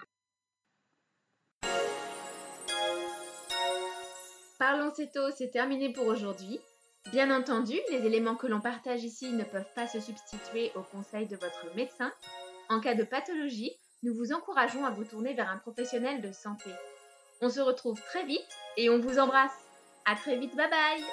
Parlons 4.59 4.93
Céto, 4.93 5.19
c'est 5.35 5.49
terminé 5.49 5.91
pour 5.91 6.05
aujourd'hui. 6.05 6.59
Bien 7.11 7.35
entendu, 7.35 7.75
les 7.91 8.05
éléments 8.05 8.35
que 8.35 8.47
l'on 8.47 8.61
partage 8.61 9.03
ici 9.03 9.31
ne 9.31 9.43
peuvent 9.43 9.73
pas 9.75 9.87
se 9.87 9.99
substituer 9.99 10.71
aux 10.75 10.81
conseils 10.81 11.27
de 11.27 11.35
votre 11.35 11.75
médecin. 11.75 12.11
En 12.69 12.79
cas 12.79 12.95
de 12.95 13.03
pathologie, 13.03 13.71
nous 14.03 14.15
vous 14.15 14.33
encourageons 14.33 14.85
à 14.85 14.91
vous 14.91 15.03
tourner 15.03 15.33
vers 15.33 15.49
un 15.49 15.57
professionnel 15.57 16.21
de 16.21 16.31
santé. 16.31 16.69
On 17.41 17.49
se 17.49 17.59
retrouve 17.59 18.01
très 18.01 18.25
vite 18.25 18.57
et 18.77 18.89
on 18.89 18.99
vous 18.99 19.19
embrasse. 19.19 19.51
À 20.05 20.15
très 20.15 20.37
vite, 20.37 20.55
bye 20.55 20.69
bye 20.69 21.03